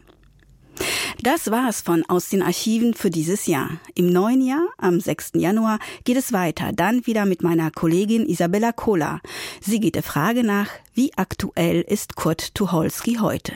Das 1.21 1.51
war's 1.51 1.81
von 1.81 2.03
aus 2.07 2.29
den 2.29 2.41
Archiven 2.41 2.93
für 2.93 3.09
dieses 3.09 3.47
Jahr. 3.47 3.69
Im 3.95 4.11
neuen 4.11 4.41
Jahr, 4.41 4.67
am 4.77 4.99
6. 4.99 5.31
Januar, 5.35 5.79
geht 6.03 6.17
es 6.17 6.31
weiter, 6.33 6.71
dann 6.73 7.05
wieder 7.05 7.25
mit 7.25 7.43
meiner 7.43 7.71
Kollegin 7.71 8.27
Isabella 8.27 8.71
Kohler. 8.71 9.21
Sie 9.61 9.79
geht 9.79 9.95
der 9.95 10.03
Frage 10.03 10.43
nach, 10.43 10.69
wie 10.93 11.11
aktuell 11.15 11.81
ist 11.81 12.15
Kurt 12.15 12.55
Tucholsky 12.55 13.17
heute? 13.19 13.53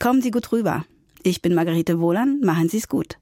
Kommen 0.00 0.22
Sie 0.22 0.30
gut 0.30 0.52
rüber. 0.52 0.84
Ich 1.22 1.42
bin 1.42 1.54
Margarete 1.54 2.00
Wohlan, 2.00 2.40
machen 2.40 2.68
Sie's 2.68 2.88
gut. 2.88 3.16